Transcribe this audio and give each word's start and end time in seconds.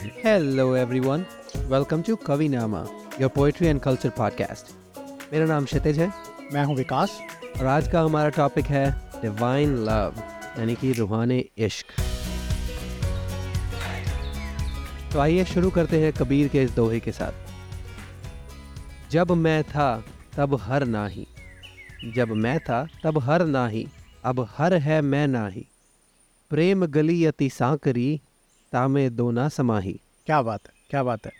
Hello, 0.00 0.64
everyone. 0.84 1.24
Welcome 1.70 2.02
to 2.02 2.16
Kavinama, 2.16 2.90
your 3.20 3.28
poetry 3.28 3.66
and 3.72 3.80
culture 3.82 4.12
podcast. 4.18 4.72
मेरा 5.32 5.46
नाम 5.46 5.64
क्षितिज 5.64 5.98
है। 5.98 6.12
मैं 6.52 6.64
हूँ 6.64 6.76
विकास। 6.76 7.20
और 7.60 7.66
आज 7.66 7.88
का 7.88 8.00
हमारा 8.00 8.28
टॉपिक 8.28 8.64
है 8.64 9.02
डिवाइन 9.22 9.76
लव 9.76 10.14
यानी 10.58 10.74
कि 10.74 10.92
रूहानी 10.92 11.44
इश्क। 11.58 11.86
तो 15.12 15.18
आइए 15.18 15.44
शुरू 15.44 15.70
करते 15.70 16.00
हैं 16.00 16.12
कबीर 16.12 16.48
के 16.48 16.62
इस 16.62 16.70
दोहे 16.70 17.00
के 17.00 17.12
साथ। 17.12 17.32
जब 19.10 19.30
मैं 19.30 19.64
था 19.64 20.04
तब 20.36 20.54
हर 20.54 20.84
नाही। 20.84 21.26
जब 22.14 22.28
मैं 22.28 22.60
था 22.60 22.88
तब 23.04 23.18
हर 23.18 23.44
नाही। 23.44 23.88
अब 24.24 24.48
हर 24.58 24.74
है 24.74 25.00
मैं 25.00 25.26
नाही। 25.26 25.66
प्रेम 26.50 26.86
गली 26.86 27.24
अति 27.24 27.50
सांकरी 27.50 28.20
तामे 28.72 29.10
दो 29.10 29.30
ना 29.30 29.48
समाही। 29.48 30.00
क्या 30.26 30.42
बात 30.42 30.60
है 30.66 30.72
क्या 30.90 31.02
बात 31.02 31.26
है। 31.26 31.32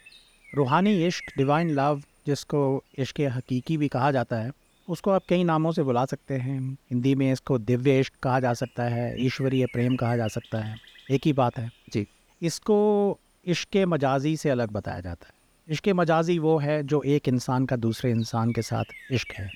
रूहानी 0.54 1.06
इश्क 1.06 1.24
डिवाइन 1.36 1.70
लव 1.70 2.02
जिसको 2.26 2.84
इश्क 2.98 3.20
हकीकी 3.20 3.76
भी 3.76 3.88
कहा 3.88 4.10
जाता 4.12 4.36
है 4.36 4.52
उसको 4.88 5.10
आप 5.10 5.22
कई 5.28 5.44
नामों 5.44 5.72
से 5.72 5.82
बुला 5.82 6.04
सकते 6.04 6.34
हैं। 6.34 6.72
हिंदी 6.72 7.14
में 7.14 7.32
इसको 7.32 7.58
दिव्य 7.58 8.00
इश्क 8.00 8.12
कहा 8.22 8.40
जा 8.40 8.52
सकता 8.52 8.82
है 8.82 9.26
ईश्वरीय 9.26 9.66
प्रेम 9.66 9.96
कहा 9.96 10.16
जा 10.16 10.28
सकता 10.28 10.58
है। 10.58 10.76
एक 11.10 11.20
ही 11.24 11.32
बात 11.32 11.58
है। 11.58 11.70
जी। 11.92 12.06
इसको 12.42 13.18
इश्क 13.46 13.76
मजाजी 13.76 14.36
से 14.36 14.50
अलग 14.50 14.70
बताया 14.70 15.00
जाता 15.00 15.26
है। 15.26 15.34
इश्क 15.68 15.88
मजाजी 15.88 16.38
वो 16.38 16.58
है 16.58 16.82
जो 16.82 17.02
एक 17.02 17.28
इंसान 17.28 17.66
का 17.66 17.76
दूसरे 17.76 18.10
इंसान 18.10 18.52
के 18.52 18.62
साथ 18.62 18.84
इश्क 19.12 19.28
है। 19.32 19.50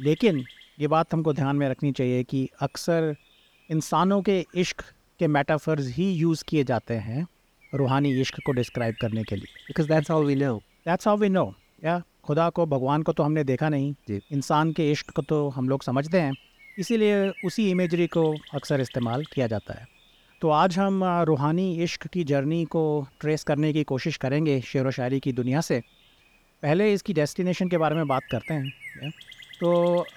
लेकिन 0.00 0.44
ये 0.80 0.86
बात 0.86 1.14
हमको 1.14 1.32
ध्यान 1.32 1.56
में 1.56 1.68
रखनी 1.68 1.92
चाहिए 1.92 2.22
कि 2.22 2.48
अक्सर 2.60 3.14
इंसानों 3.70 4.22
के 4.22 4.46
इश्क 4.54 4.82
के 5.20 5.26
मेटाफर्स 5.28 5.88
ही 5.94 6.10
यूज़ 6.12 6.44
किए 6.48 6.64
जाते 6.64 6.94
हैं 6.96 7.26
रूहानी 7.74 8.20
इश्क 8.20 8.40
को 8.46 8.52
डिस्क्राइब 8.52 8.94
करने 9.00 9.22
के 9.22 9.36
लिए। 9.36 9.64
Because 9.66 9.88
that's 9.88 10.10
all 10.10 10.24
we 10.26 10.34
know 10.34 10.56
that's 10.86 11.08
how 11.08 11.16
we 11.16 11.28
know 11.28 11.52
या 11.84 12.02
खुदा 12.24 12.48
को 12.50 12.66
भगवान 12.66 13.02
को 13.02 13.12
तो 13.12 13.22
हमने 13.22 13.44
देखा 13.44 13.68
नहीं। 13.68 13.92
जी। 14.08 14.20
इंसान 14.32 14.72
के 14.72 14.90
इश्क 14.92 15.10
को 15.10 15.22
तो 15.22 15.48
हम 15.48 15.68
लोग 15.68 15.82
समझते 15.82 16.20
हैं। 16.20 16.32
इसीलिए 16.78 17.28
उसी 17.44 17.70
इमेजरी 17.70 18.06
को 18.06 18.22
अक्सर 18.54 18.80
इस्तेमाल 18.80 19.24
किया 19.24 19.46
जाता 19.46 19.74
है। 19.74 19.86
तो 20.42 20.50
आज 20.50 20.78
हम 20.78 21.04
रूहानी 21.28 21.82
इश्क 21.82 22.06
की 22.06 22.24
जर्नी 22.24 22.64
को 22.64 22.82
ट्रेस 23.20 23.44
करने 23.44 23.72
की 23.72 23.82
कोशिश 23.84 24.16
करेंगे 24.16 24.60
शेर 24.60 24.86
व 24.86 24.90
शायरी 24.90 25.20
की 25.20 25.32
दुनिया 25.32 25.60
से। 25.60 25.80
पहले 26.62 26.92
इसकी 26.92 27.12
डेस्टिनेशन 27.12 27.68
के 27.68 27.78
बारे 27.78 27.96
में 27.96 28.06
बात 28.08 28.22
करते 28.32 28.54
हैं। 28.54 29.10
तो 29.60 29.70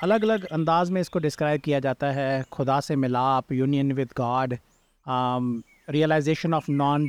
अलग 0.04 0.24
अलग 0.24 0.46
अंदाज 0.46 0.90
में 0.90 1.02
इसको 1.02 1.20
डिस्क्राइब 1.20 1.62
किया 1.62 1.80
जाता 1.80 2.12
है। 2.12 2.44
खुदा 2.52 2.80
से 2.80 2.96
मिलाप 2.96 3.52
union 3.52 3.92
with 3.92 4.10
God 4.18 4.58
realisation 5.07 6.55
of 6.55 6.69
non 6.71 7.07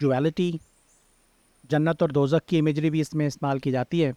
duality 0.00 0.52
जन्नत 1.70 2.02
और 2.02 2.12
दोजक 2.12 2.44
की 2.48 2.58
इमेजरी 2.58 2.90
भी 2.90 3.00
इसमें 3.00 3.26
इस्तेमाल 3.26 3.58
की 3.58 3.70
जाती 3.70 4.00
है 4.00 4.14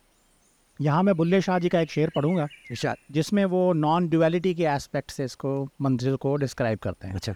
यहाँ 0.80 1.04
मैं 1.04 1.16
बुल्ले 1.16 1.42
शाह 1.42 1.60
जी 1.60 1.70
का 1.70 1.80
एक 1.80 1.92
शेर 1.92 2.12
पढ़ूंगा 2.16 2.48
इरशाद 2.72 2.98
जिसमें 3.12 3.44
वो 3.48 3.62
नॉन 3.76 4.10
डुअलिटी 4.10 4.54
के 4.54 4.64
एस्पेक्ट 4.66 5.12
से 5.12 5.26
इसको 5.26 5.54
मंजिल 5.82 6.16
को 6.18 6.36
डिस्क्राइब 6.38 6.80
करते 6.80 7.08
हैं 7.08 7.16
अच्छा 7.16 7.36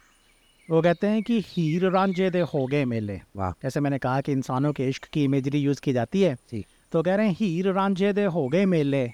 वो 0.70 0.82
कहते 0.82 1.08
हैं 1.08 1.24
कि 1.24 1.44
हीर 1.48 1.90
रांझे 1.92 2.30
दे 2.30 2.42
हो 2.54 2.66
गए 2.66 2.86
मेले 2.86 3.20
वाह 3.36 3.52
जैसे 3.64 3.80
मैंने 3.80 3.98
कहा 4.00 4.22
कि 4.22 4.32
इंसानों 4.32 4.72
के 4.74 4.88
इश्क 4.90 5.08
की 5.14 5.24
इमेजरी 5.24 5.60
यूज़ 5.60 5.82
की 5.82 5.94
जाती 5.94 6.22
है 6.22 6.36
जी 6.52 6.66
तो 6.92 7.02
कह 7.04 7.16
रहे 7.16 7.28
हैं 7.28 7.36
हीर 7.36 7.72
रांझे 7.74 8.14
दे 8.14 8.24
हो 8.28 8.48
गए 8.48 8.66
मेले 8.68 9.10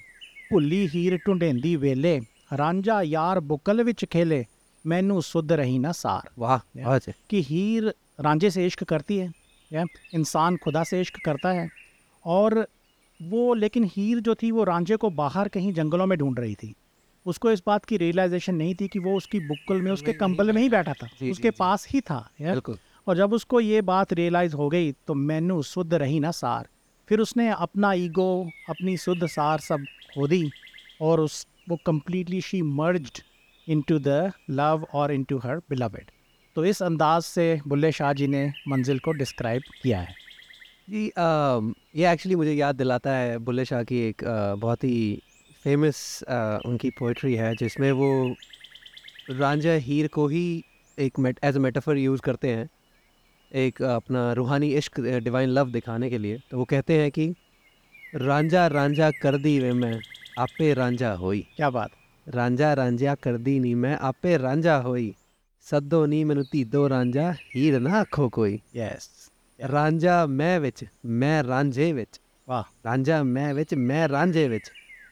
ਭੁੱਲੀ 0.52 0.88
ਹੀਰ 0.88 1.18
ਢੁੰਡੇਂਦੀ 1.18 1.76
ਵੇਲੇ 1.76 2.20
ਰਾਂਝਾ 2.58 3.02
ਯਾਰ 3.04 3.40
ਬੁਕਲ 3.40 3.84
ਵਿੱਚ 3.84 4.06
ਖੇਲੇ 4.06 4.44
ਮੈਨੂੰ 4.86 5.22
ਸੁਧ 5.22 5.52
ਰਹੀ 5.52 5.78
ना 5.80 5.92
सार 5.92 6.28
वाह 6.40 6.58
Yeah. 6.58 6.86
बहुत 6.86 7.08
है 7.08 7.14
कि 7.30 7.42
हीर 7.44 7.94
रांझे 8.20 8.50
से 8.50 8.66
इश्क 8.66 8.84
करती 8.84 9.18
है 9.18 9.32
या 9.72 9.84
इंसान 10.14 10.58
खुदा 10.58 10.84
से 10.84 11.02
इश्क 11.02 11.20
करता 11.26 11.52
है 11.52 11.68
और 12.26 12.68
वो 13.20 13.54
लेकिन 13.54 13.84
हीर 13.84 14.20
जो 14.20 14.36
थी 14.36 14.52
वो 14.52 14.64
रांझे 14.64 14.96
को 14.96 15.10
बाहर 15.10 15.48
कहीं 15.48 15.74
जंगलों 15.74 16.06
में 16.06 16.18
ढूंढ 16.18 16.40
रही 16.40 16.56
थी 16.56 16.74
उसको 17.26 17.52
इस 17.52 17.62
बात 17.68 17.86
की 17.86 17.98
रियलाइजेशन 17.98 18.56
नहीं 18.56 18.76
थी 18.76 18.88
कि 18.88 19.00
वो 19.00 19.16
उसकी 19.18 19.40
बुक्कल 19.48 19.82
में 19.82 19.92
उसके 19.92 20.14
कंबल 20.14 20.52
में 20.52 20.62
ही 20.62 20.70
बैठा 20.70 20.94
था 20.94 21.08
जी, 21.20 21.32
उसके 21.32 21.50
जी। 21.50 21.56
पास 21.60 21.88
ही 21.90 22.02
था 22.02 22.20
या 22.42 22.52
बिल्कुल 22.52 22.78
और 23.08 23.18
जब 23.18 23.34
उसको 23.34 23.60
ये 23.60 23.82
बात 23.84 24.14
रियलाइज 24.14 24.54
हो 24.54 24.70
गई 24.70 24.92
तो 25.08 25.14
मैनू 25.14 25.62
शुद्ध 25.64 25.94
रही 25.94 26.20
ना 26.20 26.32
सार 26.32 26.68
फिर 27.10 27.20
उसने 27.20 27.50
अपना 27.50 27.94
ईगो 28.00 28.30
अपनी 28.70 28.98
शुद्ध 28.98 29.28
सार 29.28 29.60
सब 29.60 29.86
खो 30.14 30.28
दी 30.28 30.44
और 31.02 31.20
उस 31.20 31.46
वो 31.70 31.78
completely 31.86 32.42
she 32.42 32.62
merged 32.62 33.22
into 33.67 33.99
the 33.99 34.33
love 34.51 34.87
और 34.93 35.13
इनटू 35.13 35.39
हर 35.39 35.59
बिलवेड 35.71 36.11
तो 36.57 36.65
इस 36.65 36.83
अंदाज 36.83 37.23
से 37.23 37.61
बुल्ले 37.69 37.91
शाह 37.93 38.13
जी 38.13 38.27
ने 38.27 38.53
मंजिल 38.69 38.99
को 38.99 39.13
डिस्क्राइब 39.13 39.63
किया 39.83 40.01
है। 40.01 40.15
जी 40.89 41.09
अम, 41.09 41.75
ये 41.97 42.13
एक्चुअली 42.13 42.37
मुझे 42.37 42.53
याद 42.53 42.77
दिलाता 42.77 43.15
है 43.17 43.39
बुल्ले 43.39 43.65
शाह 43.65 43.83
की 43.83 43.99
एक 44.01 44.25
अ, 44.25 44.55
बहुत 44.55 44.85
ही 44.85 45.23
फ़ेमस 45.65 46.23
उनकी 46.67 46.91
पोइट्री 46.91 47.35
है 47.35 47.55
जिसमें 47.57 47.91
वो 47.93 48.37
रांझा 49.31 49.73
हीर 49.73 50.09
को 50.09 50.27
ही 50.29 50.45
एक 50.99 51.19
एज 51.45 51.57
अ 51.57 51.61
मेटाफर 51.61 51.97
यूज़ 51.97 52.21
करते 52.21 52.49
हैं 52.49 52.69
एक 53.53 53.83
अपना 53.83 54.33
रूहानी 54.33 54.69
इश्क 54.75 55.01
डिवाइन 55.01 55.49
लव 55.49 55.71
दिखाने 55.71 56.11
के 56.11 56.19
लिए। 56.19 56.39
तो 56.51 56.59
वो 56.59 56.65
कहते 56.65 57.01
हैं 57.01 57.11
कि 57.11 57.35
रांझा 58.13 58.67
रांझा 58.67 59.11
कर 59.23 59.37
दी 59.37 59.59
वे 59.61 59.73
मैं 59.73 59.99
आपे 60.39 60.73
रांझा 60.75 61.13
होई। 61.15 61.47
क्या 61.57 61.71
बात। 61.71 61.91
ਰਾਂਝਾ 62.27 62.75
ਰਾਂਝਿਆ 62.77 63.15
ਕਰਦੀ 63.15 63.59
ਨਹੀਂ 63.61 63.77
ਮੈਂ 63.77 63.97
ਆਪੇ 64.01 64.39
ਰਾਂਝਾ 64.39 64.81
ਹੋਈ। 64.83 65.13
ਸੱਦੋ 65.67 66.07
ਨਹੀਂ 66.07 66.27
ਮੈਨੂੰ 66.27 66.45
ਧੀਦੋ 66.51 66.89
ਰਾਂਝਾ 66.89 67.33
ਹੀਰ 67.57 67.81
ਨਾ 67.81 67.91
ਆਖੋ 68.01 68.29
ਕੋਈ। 68.29 68.59
ਯੈਸ 68.77 69.11
ਰਾਂਝਾ 69.73 70.27
ਮੈਂ 70.27 70.61
ਵਿੱਚ 70.61 70.85
ਮੈਂ 71.05 71.45
ਰਾਂਝੇ 71.45 71.93
ਵਿੱਚ। 71.93 72.21
ਵਾਹ। 72.49 72.65
ਰਾਂਝਾ 72.85 73.23
ਮੈਂ 73.23 73.55
ਵਿੱਚ 73.55 73.75
ਮੈਂ 73.75 74.09
ਰਾਂਝੇ 74.09 74.49
ਵਿੱਚ। 74.49 74.71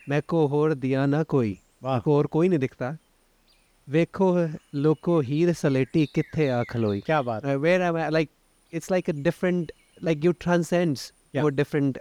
ਮੈਂ 0.09 0.21
ਕੋ 0.29 0.47
ਹੋਰ 0.49 0.75
ਦਿਆ 0.75 1.07
ਨਾ 1.07 1.23
ਕੋਈ। 1.25 1.57
ਹੋਰ 2.07 2.27
ਕੋਈ 2.27 2.49
ਨਹੀਂ 2.49 2.59
ਦਿਖਦਾ। 2.59 2.97
ਵੇਖੋ 3.89 4.49
ਲੋਕੋ 4.75 5.23
ਹੀਰ 5.23 5.53
ਸਲੇਟੀ 5.53 6.07
ਕਿੱਥੇ 6.15 6.51
ਆ 6.51 6.63
ਖਲੋਈ 6.69 7.01
ਕੀ 7.01 7.13
ਬਾਤ। 7.25 7.45
ਹੈ 7.45 7.57
where 7.59 7.81
I'm 7.81 7.99
like 8.11 8.31
it's 8.73 8.91
like 8.91 9.11
a 9.11 9.13
different 9.13 9.73
like 10.03 10.25
you 10.25 10.33
transcends 10.33 11.13
for 11.41 11.51
different 11.51 11.99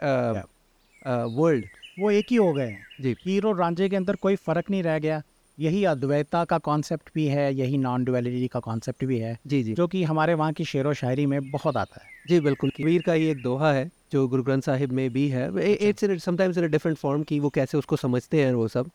world 1.35 1.65
वो 2.01 2.11
एक 2.11 2.25
ही 2.31 2.35
हो 2.35 2.53
गए 2.53 2.67
हैं। 2.67 2.85
जी। 3.01 3.15
हीर 3.25 3.45
और 3.45 3.57
रांझे 3.57 3.89
के 3.89 3.95
अंदर 3.95 4.15
कोई 4.15 4.35
फ़र्क 4.35 4.69
नहीं 4.69 4.83
रह 4.83 4.99
गया। 4.99 5.21
यही 5.57 5.83
अद्वैता 5.85 6.43
का 6.45 6.57
कॉन्सेप्ट 6.57 7.09
भी 7.15 7.25
है 7.27 7.53
यही 7.55 7.77
नॉन 7.77 8.03
डुअलिटी 8.03 8.47
का 8.47 8.59
कॉन्सेप्ट 8.59 9.05
भी 9.05 9.19
है 9.19 9.37
जी 9.47 9.63
जी। 9.63 9.73
जो 9.73 9.87
कि 9.87 10.03
हमारे 10.03 10.33
वहाँ 10.33 10.53
की 10.53 10.65
शेर 10.65 10.87
व 10.87 10.93
शायरी 10.93 11.25
में 11.25 11.49
बहुत 11.51 11.77
आता 11.77 12.01
है। 12.03 12.09
जी 12.27 12.39
बिल्कुल। 12.39 12.69
कबीर 12.69 13.01
का 13.01 13.13
ही 13.13 13.27
एक 13.27 13.41
दोहा 13.41 13.71
है 13.73 13.89
जो 14.11 14.27
गुरु 14.27 14.43
ग्रंथ 14.43 14.61
साहिब 14.61 14.91
में 14.91 15.09
भी 15.09 15.27
है। 15.29 15.49
It's 15.73 16.23
sometimes 16.23 16.57
in 16.57 16.69
different 16.71 16.97
form 16.97 17.23
की 17.23 17.39
वो 17.39 17.49
कैसे 17.49 17.77
उसको 17.77 17.95
समझते 17.95 18.43
हैं 18.45 18.53
वो 18.53 18.67
सब। 18.67 18.89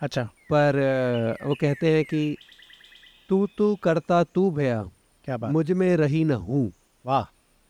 अच्छा। 0.00 0.28
पर 0.50 0.76
वो 1.42 1.54
कहते 1.54 1.92
हैं 1.92 2.04
कि 2.04 2.36
तू 3.30 3.46
तू 3.46 3.74
करता 3.76 4.22
तू 4.24 4.50
भया 4.50 4.82
क्या 5.24 5.36
बात। 5.36 5.50
मुझमें 5.52 5.96
रही 5.96 6.24
न 6.24 6.32
हूँ। 6.32 6.72
वाह। 7.04 7.24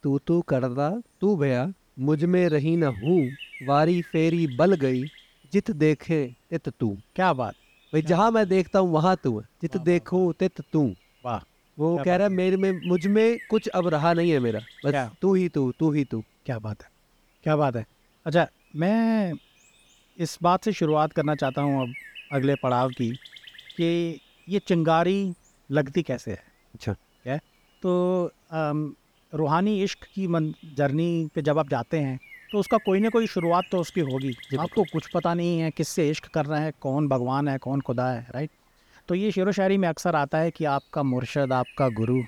तू 0.04 0.18
तू 0.18 0.40
करता 0.42 0.90
तू 1.20 1.36
भया 1.36 1.72
मुझमें 1.98 2.48
रही 2.48 2.76
न 2.76 2.84
हूँ। 2.84 3.36
वारी 3.60 4.00
फेरी 4.02 4.46
बल 4.56 4.74
गई 4.76 5.04
जित 5.52 5.70
देखे 5.72 6.24
तित 6.50 6.68
तू। 6.70 6.96
क्या 7.14 7.32
बात। 7.32 7.54
भाई 7.92 8.02
जहाँ 8.02 8.30
मैं 8.30 8.46
देखता 8.48 8.78
हूँ 8.78 8.90
वहाँ 8.92 9.16
तू 9.24 9.40
जित 9.62 9.76
देखूँ 9.78 10.32
तित 10.32 10.60
तू। 10.72 10.84
वाह 11.24 11.40
वो 11.78 11.96
कह 11.96 12.16
रहा 12.16 12.26
है 12.26 12.32
मेरे 12.32 12.56
में 12.56 12.70
मुझमें 12.88 13.38
कुछ 13.50 13.68
अब 13.68 13.88
रहा 13.88 14.12
नहीं 14.12 14.30
है 14.30 14.38
मेरा। 14.40 14.60
बस 14.84 15.10
तू 15.22 15.34
ही 15.34 15.48
तू 15.48 15.70
तू 15.78 15.90
ही 15.92 16.04
तू। 16.04 16.22
क्या 16.46 16.58
बात 16.58 16.82
है 16.82 16.90
क्या 17.44 17.56
बात 17.56 17.76
है। 17.76 17.84
अच्छा 18.26 18.46
मैं 18.76 19.32
इस 20.18 20.38
बात 20.42 20.64
से 20.64 20.72
शुरुआत 20.72 21.12
करना 21.12 21.34
चाहता 21.34 21.62
हूँ 21.62 21.82
अब 21.82 21.94
अगले 22.32 22.54
पड़ाव 22.54 22.90
की 22.90 23.10
कि 23.76 24.20
ये 24.48 24.58
चिंगारी 24.58 25.34
लगती 25.70 26.02
कैसे 26.02 26.30
है। 26.30 26.42
अच्छा। 26.74 26.92
क्या? 26.92 27.36
तो 27.82 28.32
रूहानी 29.32 29.82
इश्क 29.82 30.04
की 30.14 30.26
मन 30.26 30.52
जर्नी 30.74 31.28
पे 31.34 31.42
जब 31.42 31.58
आप 31.58 31.68
जाते 31.68 31.98
हैं 32.00 32.18
तो 32.52 32.58
उसका 32.58 32.78
कोई 32.78 33.00
ना 33.00 33.08
कोई 33.08 33.26
शुरुआत 33.26 33.64
तो 33.72 33.78
उसकी 33.78 34.00
होगी। 34.02 34.34
आपको 34.58 34.84
कुछ 34.92 35.10
पता 35.14 35.34
नहीं 35.34 35.58
है 35.60 35.70
किससे 35.70 36.08
इश्क 36.10 36.26
कर 36.34 36.46
रहा 36.46 36.60
है 36.60 36.72
कौन 36.80 37.08
भगवान 37.08 37.48
है 37.48 37.58
कौन 37.58 37.80
खुदा 37.80 38.10
है 38.10 38.26
राइट 38.30 38.50
तो 39.08 39.14
ये 39.14 39.30
शेर 39.32 39.48
व 39.48 39.52
शायरी 39.52 39.76
में 39.78 39.88
अक्सर 39.88 40.16
आता 40.16 40.38
है 40.38 40.50
कि 40.50 40.64
आपका 40.64 41.02
मुर्शद 41.02 41.52
आपका 41.52 41.88
गुरु 41.88 42.22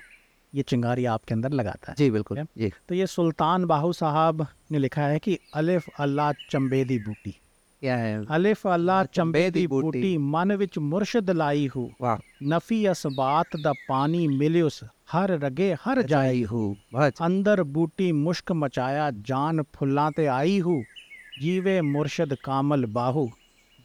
ये 0.53 0.63
चिंगारी 0.63 1.05
आपके 1.05 1.35
अंदर 1.35 1.53
लगाता 1.53 1.91
है। 1.91 1.95
जी 1.99 2.11
बिल्कुल? 2.11 2.39
जी। 2.59 2.73
तो 2.89 2.95
ये 2.95 3.07
सुल्तान 3.07 3.65
बाहू 3.65 3.93
साहब 3.93 4.47
ने 4.73 4.79
लिखा 4.79 5.03
है 5.03 5.19
कि 5.19 5.39
अलिफ 5.55 5.89
अल्लाह 5.99 6.33
चंबेदी 6.51 6.99
बूटी। 6.99 7.35
क्या 7.81 7.97
है? 7.97 8.27
अलिफ 8.31 8.67
अल्लाह 8.67 9.05
चंबेदी 9.05 9.49
चंबेदी 9.49 9.67
बूटी। 9.67 9.99
बूटी 9.99 10.19
मन 10.19 10.53
विच 10.53 10.79
मुर्शद 10.79 11.31
लाई 11.31 11.67
हूँ। 11.67 11.91
वाह। 12.01 12.19
नफी 12.43 12.87
असबात 12.87 13.47
दा 13.57 13.73
पानी 13.73 14.29
मिलियुस 14.29 14.81
हर 15.13 15.31
रगे 15.31 15.77
हर 15.85 16.03
जाई 16.03 16.43
हूँ। 16.43 16.77
अंदर 17.21 17.63
बूटी 17.63 18.13
मुश्क 18.13 18.53
मचाया 18.53 19.11
जान 19.11 19.63
फुल्लां 19.63 20.13
ते 20.13 20.27
आई 20.27 20.59
हूँ। 20.59 20.85
जीवे 21.43 21.81
मुर्शद 21.81 22.37
कामल 22.45 22.85
बाहू 22.85 23.31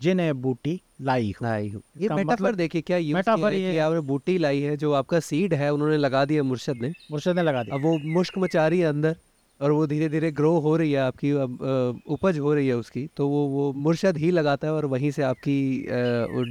जिन्हें 0.01 0.41
बूटी 0.41 0.81
लाई 1.01 1.33
हूँ। 1.41 1.47
लाई 1.47 1.69
हूँ। 1.69 1.81
ये 1.97 2.09
मेटाफर 2.09 2.25
मतलब- 2.25 2.57
देखिए 2.57 2.81
क्या 2.81 2.97
यूज़ 2.97 3.15
मेटाफर 3.15 3.53
है 3.53 3.59
ये- 3.59 3.71
कि 3.71 3.77
आपने 3.77 3.99
बूटी 3.99 4.37
लाई 4.37 4.59
है 4.61 4.77
जो 4.77 4.93
आपका 4.93 5.19
सीड 5.19 5.53
है 5.53 5.73
उन्होंने 5.73 5.97
लगा 5.97 6.25
दिया 6.25 6.43
मुर्शद 6.43 6.75
ने। 6.81 6.93
मुर्शद 7.11 7.35
ने 7.35 7.41
लगा 7.41 7.63
दिया। 7.63 7.75
अब 7.75 7.81
वो 7.81 7.99
मुश्क 8.05 8.33
मचा 8.37 8.67
रही 8.67 8.79
है 8.79 8.85
अंदर। 8.85 9.15
और 9.61 9.71
वो 9.71 9.85
धीरे 9.87 10.07
धीरे 10.09 10.31
ग्रो 10.31 10.57
हो 10.59 10.75
रही 10.77 10.91
है 10.91 10.99
आपकी 10.99 11.31
अब 11.31 12.01
उपज 12.07 12.39
हो 12.39 12.53
रही 12.53 12.67
है 12.67 12.73
उसकी 12.73 13.05
तो 13.17 13.27
वो 13.29 13.45
वो 13.47 13.71
मुर्शद 13.73 14.17
ही 14.17 14.31
लगाता 14.31 14.67
है 14.67 14.73
और 14.73 14.85
वहीं 14.85 15.11
से 15.11 15.21
आपकी 15.23 15.55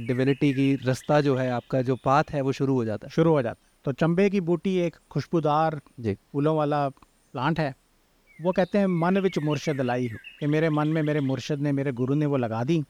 डिविनिटी 0.07 0.53
की 0.53 0.73
रास्ता 0.75 1.19
जो 1.21 1.35
है 1.35 1.49
आपका 1.51 1.81
जो 1.81 1.95
पाथ 1.95 2.31
है 2.31 2.41
वो 2.41 2.51
शुरू 2.51 2.73
हो 2.73 2.85
जाता 2.85 3.07
है। 3.07 3.11
शुरू 3.11 3.31
हो 3.31 3.41
जाता 3.41 3.61
है। 3.61 3.73
तो 3.85 3.91
चंबे 3.91 4.29
की 4.29 4.41
बूटी 4.41 4.75
एक 4.77 4.95
खुशबूदार 5.11 5.79
जी। 5.99 6.13
फूलों 6.13 6.55
वाला 6.57 6.87
प्लांट 6.89 7.59
है। 7.59 7.73
वो 8.39 8.51
कहते 8.51 8.77
हैं 8.77 8.87
मन 8.87 9.17
विच 9.17 9.37
मुर्शद 9.39 9.81
लाई 9.81 10.07
हो। 10.07 10.17
कि 10.39 10.47
मेरे 10.47 10.69
मन 10.69 10.87
में 10.87 11.01
मेरे 11.01 11.19
मुर्शद 11.19 11.59
ने 11.59 11.71
मेरे 11.71 11.91
गुरु 11.91 12.15
ने 12.15 12.25
वो 12.25 12.37
लगा 12.37 12.63
दी 12.63 12.81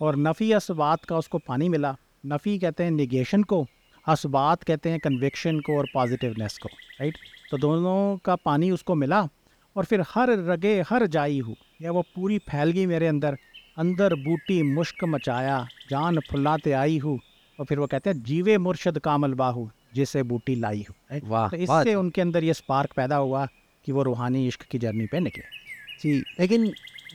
और 0.00 0.16
नफ़ी 0.16 0.52
असबात 0.52 1.04
का 1.04 1.18
उसको 1.18 1.38
पानी 1.38 1.68
मिला। 1.68 1.96
नफ़ी 2.26 2.58
कहते 2.58 2.84
हैं 2.84 2.90
निगेशन 2.90 3.42
को। 3.42 3.66
असबात 4.08 4.62
कहते 4.62 4.90
हैं 4.90 4.98
कन्विक्शन 5.00 5.60
को 5.60 5.76
और 5.78 5.86
पॉजिटिवनेस 5.94 6.58
को। 6.58 6.68
राइट 7.00 7.18
तो 7.50 7.58
दोनों 7.58 8.16
का 8.24 8.36
पानी 8.36 8.70
उसको 8.70 8.94
मिला 8.94 9.28
और 9.76 9.84
फिर 9.84 10.04
हर 10.08 10.30
रगे 10.46 10.80
हर 10.88 11.06
जाई 11.08 11.38
हूँ। 11.38 11.56
या 11.82 11.92
वो 11.92 12.02
पूरी 12.14 12.38
फैल 12.40 12.70
गई 12.72 12.86
मेरे 12.86 13.06
अंदर 13.06 13.36
अंदर 13.78 14.14
बूटी 14.24 14.62
मुश्क 14.64 15.04
मचाया 15.04 15.66
जान 15.90 16.18
फुलाते 16.30 16.72
आई 16.74 16.98
हूँ 16.98 17.18
और 17.58 17.66
फिर 17.66 17.78
वो 17.78 17.86
कहते 17.86 18.10
हैं 18.10 18.22
जीवे 18.22 18.56
मुर्शद 18.58 18.98
कामल 18.98 19.34
बाहू 19.34 19.68
जिसे 19.94 20.22
बूटी 20.22 20.54
लाई 20.56 20.84
हूँ। 20.88 21.20
वाह 21.24 21.48
तो 21.48 21.56
इससे 21.56 21.94
उनके 21.94 22.20
अंदर 22.20 22.44
ये 22.44 22.54
स्पार्क 22.54 22.92
पैदा 22.96 23.16
हुआ 23.16 23.46
कि 23.84 23.92
वो 23.92 24.02
रूहानी 24.02 24.46
इश्क 24.48 24.62
की 24.70 24.78
जर्नी 24.78 25.06
पे 25.06 25.20
निकले। 25.20 25.44
जी 26.02 26.18
लेकिन 26.40 26.72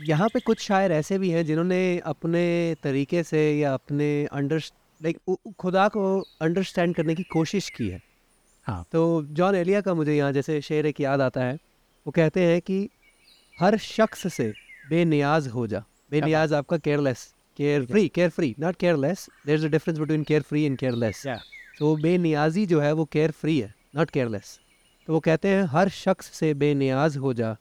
यहाँ 0.08 0.28
पे 0.30 0.40
कुछ 0.40 0.60
शायर 0.62 0.92
ऐसे 0.92 1.18
भी 1.20 1.30
हैं 1.30 1.46
जिन्होंने 1.46 2.00
अपने 2.06 2.44
तरीके 2.84 3.24
से 3.24 3.42
या 3.60 3.74
अपने 3.74 4.10
अंडर 4.32 4.62
लाइक 5.02 5.54
खुदा 5.60 5.88
को 5.88 6.04
अंडरस्टैंड 6.42 6.96
करने 6.96 7.16
की 7.16 7.24
कोशिश 7.24 7.70
की 7.70 7.88
है। 7.90 8.02
हाँ। 8.68 8.84
तो 8.92 9.24
जॉन 9.32 9.56
एलिया 9.56 9.82
का 9.82 9.94
मुझे 9.94 10.16
यहाँ 10.16 10.32
जैसे 10.32 10.60
शेर 10.62 10.86
एक 10.86 11.00
याद 11.02 11.22
आता 11.22 11.44
है। 11.44 11.58
वो 12.06 12.12
कहते 12.12 12.44
हैं 12.46 12.60
कि 12.62 12.78
हर 13.60 13.78
शख्स 13.78 14.34
से 14.34 14.54
बेनियाज 14.90 15.48
हो 15.48 15.66
जा। 15.68 15.84
बेनियाज 16.12 16.54
आपका 16.54 16.78
careless 16.78 17.28
carefree 17.86 18.08
carefree 18.30 18.56
not 18.60 18.76
careless 18.76 19.30
there 19.46 19.56
is 19.56 19.66
a 19.66 19.70
difference 19.70 19.98
between 20.00 20.24
carefree 20.42 20.64
and 20.64 20.78
careless. 20.78 21.26
तो 21.80 21.96
बेनियाजी 21.96 22.66
जो 22.66 22.80
है 22.80 22.92
वो 22.94 23.06
केयर 23.06 23.32
फ्री 23.32 23.60
है 23.60 23.74
नॉट 23.96 24.10
केयरलेस 24.10 24.60
तो 25.08 25.14
वो 25.14 25.20
कहते 25.20 25.48
हैं 25.48 25.64
हर 25.72 25.90
शख्स 25.90 26.32
से 26.38 26.54
बेनियाज 26.54 27.18
हो 27.18 27.34
जा 27.34 27.56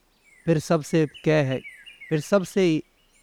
फिर 0.47 0.59
सबसे 0.59 1.07
कह 1.25 1.43
है 1.45 1.61
फिर 2.11 2.21
सबसे 2.21 2.67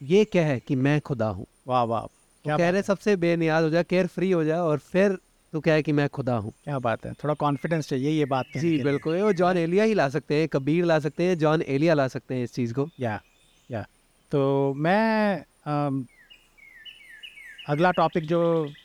ये 0.01 0.23
कह 0.25 0.45
है 0.45 0.59
कि 0.59 0.75
मैं 0.75 1.00
खुदा 1.01 1.27
हूँ। 1.29 1.45
वाह 1.68 1.83
वाह 1.83 2.06
कह 2.45 2.69
रहे 2.69 2.81
सबसे 2.81 3.15
बेनियाज 3.15 3.63
हो 3.63 3.69
जा 3.69 3.83
केयर 3.83 4.07
फ्री 4.07 4.31
हो 4.31 4.44
जा 4.44 4.63
और 4.63 4.79
फिर 4.79 5.18
तू 5.53 5.59
क्या 5.62 5.74
है 5.74 5.81
कि 5.83 5.92
मैं 5.92 6.07
खुदा 6.09 6.36
हूँ। 6.38 6.51
क्या 6.63 6.77
बात 6.80 7.06
है 7.06 7.13
थोड़ा 7.13 7.33
कॉन्फिडेंस 7.33 7.89
चाहिए 7.89 8.09
ये 8.12 8.25
बात 8.25 8.57
जी 8.57 8.77
बिल्कुल। 8.77 9.21
वो 9.21 9.31
जॉन 9.33 9.57
एलिया 9.57 9.83
ही 9.83 9.94
ला 9.94 10.07
सकते 10.09 10.36
हैं 10.36 10.48
कबीर 10.48 10.86
ला 10.86 11.00
सकते 11.00 11.24
हैं 11.24 11.38
जॉन 11.38 11.62
एलिया 11.62 11.94
ला 11.94 12.07
सकते 12.07 12.36
हैं 12.36 12.44
इस 12.44 12.53
चीज़ 12.53 12.74
को। 12.74 12.89
या 13.00 13.19
या। 13.69 13.86
तो 14.31 14.74
मैं 14.77 15.44
अम, 15.65 16.06
अगला 17.65 17.92
टॉपिक 17.92 18.25
जो 18.25 18.39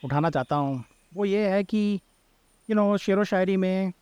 उठाना 0.05 0.31
चाहता 0.31 0.57
हूँ 0.57 0.85
वो 1.15 1.25
ये 1.25 1.49
है 1.49 1.63
कि 1.65 1.83
यू 2.69 2.77
नो 2.77 2.97
शेर 2.97 3.19
व 3.19 3.25
शायरी 3.25 3.57
में 3.57 3.93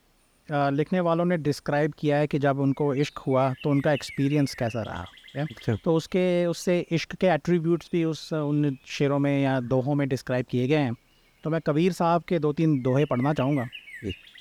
अ, 0.49 0.71
लिखने 0.71 1.01
वालों 1.01 1.25
ने 1.25 1.37
डिस्क्राइब 1.39 1.95
किया 1.99 2.17
है 2.17 2.27
कि 2.27 2.39
जब 2.39 2.59
उनको 2.59 2.95
इश्क 2.95 3.19
हुआ 3.19 3.55
तो 3.55 3.71
उनका 3.71 3.93
एक्सपीरियंस 3.93 4.55
कैसा 4.55 4.83
रहा? 4.83 5.07
अच्छा। 5.35 5.77
तो 5.77 5.95
उसके 5.95 6.47
उससे 6.47 6.79
इश्क 6.93 7.15
के 7.15 7.27
एट्रीब्यूट्स 7.27 7.89
भी 7.93 8.05
उस 8.05 8.33
उन 8.33 8.77
शेरों 8.87 9.19
में 9.19 9.43
या 9.43 9.61
दोहों 9.61 9.95
में 9.95 10.09
डिस्क्राइब 10.09 10.47
किए 10.51 10.67
गए 10.69 10.77
हैं। 10.77 10.97
तो 11.45 11.51
मैं 11.51 11.61
कबीर 11.61 11.93
साहब 11.93 12.23
के 12.23 12.39
दो 12.39 12.53
तीन 12.53 12.83
दोहे 12.83 13.05
पढ़ना 13.05 13.35
चाहूँगा 13.35 13.69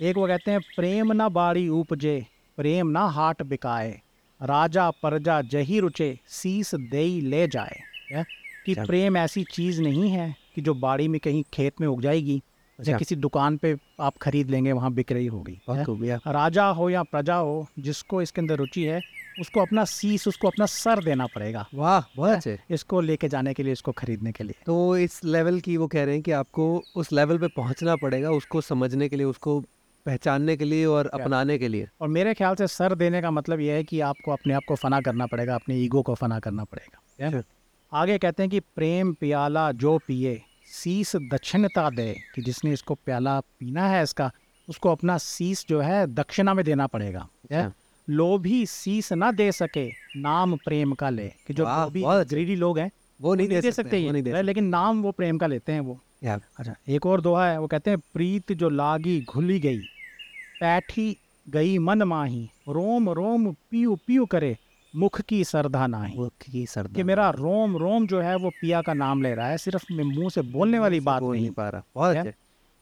एक 0.01 0.17
वो 0.17 0.27
कहते 0.27 0.51
हैं 0.51 0.59
प्रेम 0.75 1.11
ना 1.11 1.29
बाड़ी 1.29 1.67
उपजे 1.67 2.25
प्रेम 2.57 2.87
ना 2.87 3.05
हाट 3.07 3.41
बिकाए 3.41 4.01
राजा 4.41 4.89
प्रजा 4.91 5.41
जही 5.41 5.79
रुचे 5.79 6.19
सीस 6.27 6.75
दे 6.75 7.21
ले 7.21 7.47
जाए 7.47 7.79
या? 8.11 8.23
कि। 8.65 8.75
प्रेम 8.75 9.17
ऐसी 9.17 9.43
चीज़ 9.43 9.81
नहीं 9.81 10.09
है 10.09 10.35
कि 10.55 10.61
जो 10.61 10.73
बाड़ी 10.73 11.07
में 11.07 11.19
कहीं 11.19 11.43
खेत 11.53 11.81
में 11.81 11.87
उग 11.87 12.01
जाएगी 12.01 12.43
या 12.87 12.97
किसी 12.97 13.15
दुकान 13.15 13.57
पे 13.57 13.77
आप 13.99 14.17
खरीद 14.17 14.49
लेंगे 14.49 14.71
वहाँ 14.71 14.93
बिक 14.93 15.11
रही 15.11 15.27
होगी 15.27 15.61
राजा 16.27 16.65
हो 16.65 16.89
या 16.89 17.03
प्रजा 17.03 17.35
हो 17.35 17.67
जिसको 17.79 18.21
इसके 18.21 18.41
अंदर 18.41 18.55
रुचि 18.55 18.83
है 18.83 19.01
उसको 19.39 19.59
अपना 19.59 19.83
सीस 19.85 20.27
उसको 20.27 20.47
अपना 20.47 20.65
सर 20.65 21.03
देना 21.03 21.25
पड़ेगा। 21.25 21.65
वाह 21.73 22.03
बहुत 22.15 22.29
अच्छे। 22.29 22.57
इसको 22.69 23.01
लेके 23.01 23.27
जाने 23.29 23.53
के 23.53 23.63
लिए 23.63 23.73
इसको 23.73 23.91
खरीदने 23.91 24.31
के 24.31 24.43
लिए। 24.43 24.55
तो 24.65 24.97
इस 24.97 25.23
लेवल 25.25 25.59
की 25.59 25.77
वो 25.77 25.87
कह 25.87 26.03
रहे 26.03 26.13
हैं 26.13 26.23
कि 26.23 26.31
आपको 26.31 26.65
उस 26.95 27.11
लेवल 27.11 27.37
पे 27.37 27.47
पहुँचना 27.47 27.95
पड़ेगा 27.95 28.31
उसको 28.31 28.61
समझने 28.61 29.09
के 29.09 29.15
लिए 29.15 29.25
उसको 29.25 29.59
पहचानने 30.05 30.57
के 30.57 30.65
लिए 30.65 30.85
और 30.85 31.07
अपनाने 31.07 31.57
के 31.57 31.67
लिए। 31.67 31.87
और 32.01 32.07
मेरे 32.07 32.33
ख्याल 32.33 32.55
से 32.55 32.67
सर 32.67 32.95
देने 32.95 33.21
का 33.21 33.31
मतलब 33.31 33.59
यह 33.59 33.73
है 33.73 33.83
कि 33.83 33.99
आपको 33.99 34.31
अपने 34.31 34.53
आप 34.53 34.63
को 34.67 34.75
फना 34.75 35.01
करना 35.01 35.25
पड़ेगा 35.25 35.55
अपने 35.55 35.75
ईगो 35.75 36.01
को 36.01 36.15
फना 36.15 36.39
करना 36.39 36.63
पड़ेगा। 36.63 37.43
आगे 37.91 38.17
कहते 38.17 38.43
हैं 38.43 38.49
कि 38.49 38.59
प्रेम 38.59 39.13
प्याला 39.13 39.71
जो 39.71 39.97
पिए 39.97 40.41
सीस 40.67 41.15
दक्षिणता 41.15 41.89
दे 41.89 42.13
कि 42.35 42.41
जिसने 42.41 42.73
इसको 42.73 42.93
प्याला 42.95 43.39
पीना 43.39 43.87
है 43.87 44.03
इसका 44.03 44.31
उसको 44.67 44.91
अपना 44.91 45.17
सीस 45.17 45.65
जो 45.69 45.79
है 45.81 46.05
दक्षिणा 46.07 46.53
में 46.53 46.65
देना 46.65 46.87
पड़ेगा। 46.87 47.27
लोभी 48.07 48.65
सीस 48.65 49.11
ना 49.13 49.31
दे 49.31 49.51
सके 49.51 49.89
नाम 50.17 50.55
प्रेम 50.55 50.93
का 50.93 51.09
ले। 51.09 51.27
कि 51.47 51.53
जो 51.53 51.63
लोभी। 51.63 52.03
ग्रीडी 52.29 52.55
लोग 52.55 52.79
हैं 52.79 52.91
वो 53.21 53.35
नहीं 53.35 53.47
दे 53.47 53.71
सकते 53.71 54.05
वो 54.05 54.11
नहीं 54.11 54.23
दे 54.23 54.33
है, 54.33 54.41
लेकिन 54.41 54.65
नाम 54.65 55.01
वो 55.01 55.11
प्रेम 55.11 55.37
का 55.37 55.47
लेते 55.47 55.71
हैं 55.71 55.79
वो। 55.79 55.99
अच्छा 56.23 56.75
एक 56.89 57.05
और 57.05 57.21
दोहा 57.21 57.47
है 57.47 57.59
वो 57.59 57.67
कहते 57.67 57.89
हैं 57.89 57.99
प्रीत 58.13 58.51
जो 58.51 58.69
लागी 58.69 59.19
घुली 59.21 59.59
गई 59.59 59.79
पैठी 60.59 61.17
गई 61.47 61.77
मन 61.77 62.03
माही 62.03 62.49
रोम 62.69 63.09
रोम 63.09 63.51
पीऊ 63.71 63.95
पीऊ 64.07 64.25
करे 64.25 64.57
मुख 64.93 65.21
की 65.21 65.43
सरधा 65.43 65.87
नाही। 65.87 66.17
मुख 66.19 66.31
की 66.51 66.65
सरदार 66.65 66.95
कि 66.95 67.03
मेरा 67.03 67.29
रोम 67.29 67.77
रोम 67.77 68.07
जो 68.07 68.21
है 68.21 68.35
वो 68.35 68.49
पिया 68.49 68.81
का 68.81 68.93
नाम 68.93 69.21
ले 69.21 69.33
रहा 69.35 69.47
है 69.47 69.57
सिर्फ़ 69.57 69.93
मैं 69.93 70.03
मुँह 70.03 70.29
से 70.29 70.41
बोलने 70.41 70.79
वाली 70.79 70.99
बात 70.99 71.21
बोल 71.21 71.33
नहीं। 71.35 71.43
नहीं 71.43 71.51
पा 71.51 71.69
रहा। 71.69 71.83
बहुत 71.95 72.33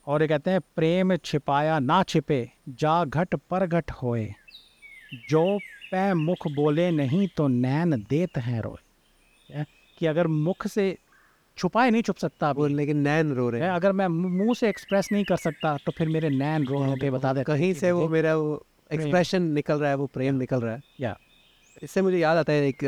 और 0.08 0.22
ये 0.22 0.28
कहते 0.28 0.52
हैं 0.52 0.60
प्रेम 0.76 1.16
छिपाया 1.16 1.80
ना 1.80 2.04
छिपे 2.04 2.50
जा 2.70 3.04
घट 3.06 3.36
पर 3.50 3.66
घट 3.68 3.92
होए। 3.92 4.34
जो 5.13 5.44
पै 5.92 6.13
मुख 6.13 6.48
बोले 6.48 6.90
नहीं 6.92 7.28
तो 7.38 7.48
नैन 7.48 7.96
देत 8.10 8.38
हैं 8.38 8.62
रोए। 8.62 9.63
कि 9.98 10.06
अगर 10.06 10.28
मुख 10.28 10.68
से 10.68 10.98
छुपाए 11.58 11.90
नहीं 11.92 12.02
छुप 12.02 12.18
सकता 12.18 12.52
बोलने 12.54 12.86
के 12.86 12.94
नैन 12.94 13.31
रो 13.34 13.50
रहे 13.50 13.62
हैं। 13.62 13.69
अगर 13.69 13.92
मैं 13.92 14.08
मुँह 14.08 14.54
से 14.54 14.69
एक्सप्रेस 14.69 15.12
नहीं 15.12 15.24
कर 15.24 15.36
सकता 15.38 15.78
तो 15.86 15.92
फिर 15.92 16.10
मेरे 16.10 16.30
नैन 16.30 16.66
रो 16.68 16.84
रो 16.86 16.96
के 16.96 17.10
बता 17.12 17.34
दे। 17.34 17.44
कहीं 17.44 17.74
से 17.74 17.92
वो 17.92 18.08
मेरा 18.10 18.36
वो 18.36 18.63
एक्सप्रेशन 18.92 19.42
निकल 19.54 19.80
रहा 19.80 19.90
है 19.90 19.96
वो 19.96 20.08
प्रेम 20.08 20.36
निकल 20.36 20.62
रहा 20.62 20.74
है। 20.74 20.82
या। 21.00 21.18
इससे 21.84 22.01
मुझे 22.01 22.18
याद 22.18 22.38
आता 22.38 22.53
है 22.53 22.68
एक 22.68 22.84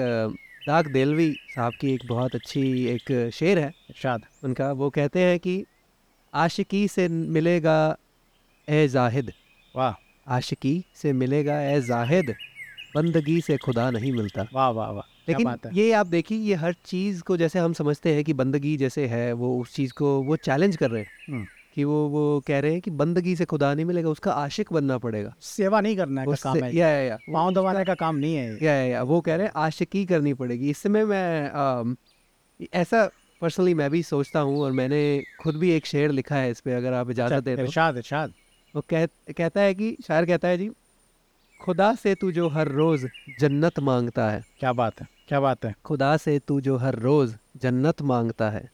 दाग 0.68 0.88
देलवी 0.88 1.32
साहब 1.56 1.74
की 1.82 1.94
एक 1.94 2.02
बहुत 2.06 2.36
अच्छी 2.36 2.62
एक 2.88 3.30
शेर 3.34 3.60
है। 3.60 3.68
इरशाद। 3.90 4.26
उनका 4.44 4.72
वो 4.72 4.90
कहते 4.90 5.20
हैं 5.20 5.40
कि 5.40 5.64
आशिकी 6.34 6.88
से 6.88 7.08
मिलेगा 7.08 7.78
ए 8.68 8.88
जाहिद। 8.88 9.32
वाह। 9.76 9.94
आशिकी 10.28 10.86
से 10.96 11.14
मिलेगा 11.14 11.62
ए 11.62 11.82
जाहिद 11.82 12.36
बंदगी 12.96 13.42
से 13.42 13.58
खुदा 13.58 13.92
नहीं 13.92 14.12
मिलता। 14.12 14.48
वाह 14.54 14.70
वाह 14.70 14.90
वाह 14.92 15.04
लेकिन 15.30 15.46
बात 15.46 15.66
है। 15.66 15.72
ये 15.76 15.92
आप 15.92 16.08
देखिए 16.08 16.38
ये 16.38 16.54
हर 16.54 16.74
चीज़ 16.86 17.22
को 17.22 17.38
जैसे 17.38 17.60
हम 17.60 17.74
समझते 17.74 18.14
हैं 18.14 18.24
कि 18.24 18.34
बंदगी 18.34 18.78
जैसे 18.78 19.06
है 19.08 19.34
वो 19.34 19.62
उस 19.62 19.76
चीज़ 19.76 19.94
को 19.94 20.22
वो 20.24 20.36
चैलेंज 20.36 20.76
कर 20.78 20.92
रहे 20.92 21.02
हैं। 21.02 21.10
हम्म। 21.30 21.46
कि 21.76 21.84
वो 21.84 22.08
वो 22.08 22.44
कह 22.48 22.60
रहे 22.60 22.72
हैं 22.72 22.82
कि 22.82 22.92
बंदगी 22.92 23.36
से 23.36 23.46
खुदा 23.46 23.74
नहीं 23.74 23.86
मिलेगा 23.86 24.10
उसका 24.10 24.32
आशिक 24.32 24.74
बनना 24.74 24.98
पड़ेगा। 24.98 25.34
सेवा 25.42 25.82
नहीं 25.82 25.98
करने 25.98 26.26
का 26.26 26.32
काम 26.32 26.64
है 26.64 26.76
या। 26.76 26.90
या 26.90 26.98
या 26.98 27.18
पाँव 27.34 27.54
दबाने 27.54 27.86
का 27.86 27.94
काम 27.94 28.16
नहीं 28.16 28.36
है 28.36 28.52
या। 28.52 28.74
या 28.74 28.84
या 28.84 29.04
वो 29.04 29.22
कह 29.22 29.36
रहे 29.36 29.46
हैं 29.46 29.54
आशिकी 29.56 30.06
करनी 30.06 30.34
पड़ेगी। 30.34 30.70
इस 30.70 30.78
समय 30.78 31.06
मैं 31.06 31.96
ऐसा 32.74 33.10
पर्सनली 33.42 33.74
मैं 33.74 33.90
भी 33.92 34.04
सोचता 34.04 34.40
हूँ 34.40 34.60
और 34.62 34.72
मैंने 34.72 35.24
खुद 35.40 35.56
भी 35.56 35.72
एक 35.72 35.86
शेर 35.86 36.12
लिखा 36.12 36.36
है 36.36 36.52
इस 36.52 36.60
पे 36.60 36.74
अगर 36.74 36.94
आप 36.94 37.10
इजाज़त 37.12 37.34
अच्छा, 37.34 37.40
दे 37.40 37.56
तो। 37.56 37.62
इरशाद 37.62 37.98
इरशाद। 37.98 38.34
वो 38.76 38.82
कह 38.90 39.06
कहता 39.38 39.62
है 39.62 39.74
कि 39.74 39.96
शायर 40.08 40.26
कहता 40.26 40.48
है 40.48 40.58
जी 40.58 40.70
खुदा 41.60 41.94
से 41.96 42.14
तू 42.16 42.32
जो 42.32 42.48
हर 42.50 42.68
रोज़ 42.68 43.06
जन्नत 43.40 43.80
माँगता 43.80 44.30
है। 44.30 44.44
क्या 44.60 44.72
बात 44.74 45.02
है 45.02 45.08
क्या 45.28 45.40
बात 45.40 45.66
है। 45.66 45.74
खुदा 45.86 46.16
से 46.18 46.38
तू 46.40 46.60
जो 46.62 46.78
हर 46.78 46.96
रोज़ 47.00 47.36
जन्नत 47.62 48.02
माँगता 48.02 48.50
है 48.50 48.70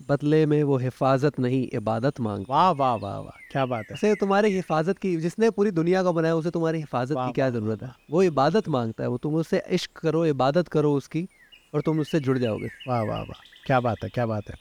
बदले 0.00 0.44
में 0.46 0.62
वो 0.64 0.76
हिफाजत 0.78 1.38
नहीं 1.40 1.66
इबादत 1.74 2.20
माँगता 2.20 2.52
वाह 2.54 2.70
वाह 2.70 2.94
वाह 2.94 3.18
वाह 3.18 3.38
क्या 3.52 3.64
बात 3.66 3.84
है। 3.90 3.94
उसे 3.94 4.14
तुम्हारी 4.14 4.48
हिफाजत 4.54 4.98
की 4.98 5.16
जिसने 5.16 5.50
पूरी 5.50 5.70
दुनिया 5.70 6.02
को 6.02 6.12
बनाया 6.12 6.34
उसे 6.36 6.50
तुम्हारी 6.50 6.78
हिफाजत 6.78 7.16
की 7.16 7.32
क्या 7.32 7.48
ज़रूरत 7.50 7.82
है? 7.82 7.90
वो 8.10 8.22
इबादत 8.22 8.68
माँगता 8.68 9.04
है 9.04 9.08
वो 9.10 9.18
तुम 9.18 9.34
उससे 9.34 9.62
इश्क 9.70 9.90
करो 9.98 10.24
इबादत 10.26 10.68
करो 10.68 10.94
उसकी 10.94 11.26
और 11.74 11.80
तुम 11.80 12.00
उससे 12.00 12.20
जुड़ 12.20 12.38
जाओगे। 12.38 12.68
वाह 12.88 13.02
वाह 13.02 13.22
वाह 13.22 13.42
क्या 13.66 13.80
बात 13.80 14.02
है 14.04 14.08
क्या 14.10 14.26
बात 14.26 14.48
है। 14.50 14.56